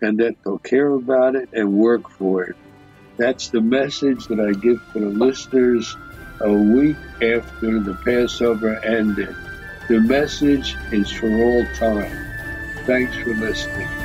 and 0.01 0.19
that 0.19 0.35
they'll 0.43 0.57
care 0.57 0.91
about 0.91 1.35
it 1.35 1.49
and 1.53 1.73
work 1.73 2.09
for 2.09 2.43
it. 2.43 2.55
That's 3.17 3.49
the 3.49 3.61
message 3.61 4.27
that 4.27 4.39
I 4.39 4.59
give 4.59 4.81
to 4.93 4.99
the 4.99 5.05
listeners 5.05 5.95
a 6.41 6.51
week 6.51 6.97
after 7.21 7.79
the 7.79 7.97
Passover 8.03 8.83
ended. 8.83 9.35
The 9.87 10.01
message 10.01 10.75
is 10.91 11.11
for 11.11 11.29
all 11.29 11.65
time. 11.75 12.11
Thanks 12.85 13.15
for 13.17 13.33
listening. 13.35 14.04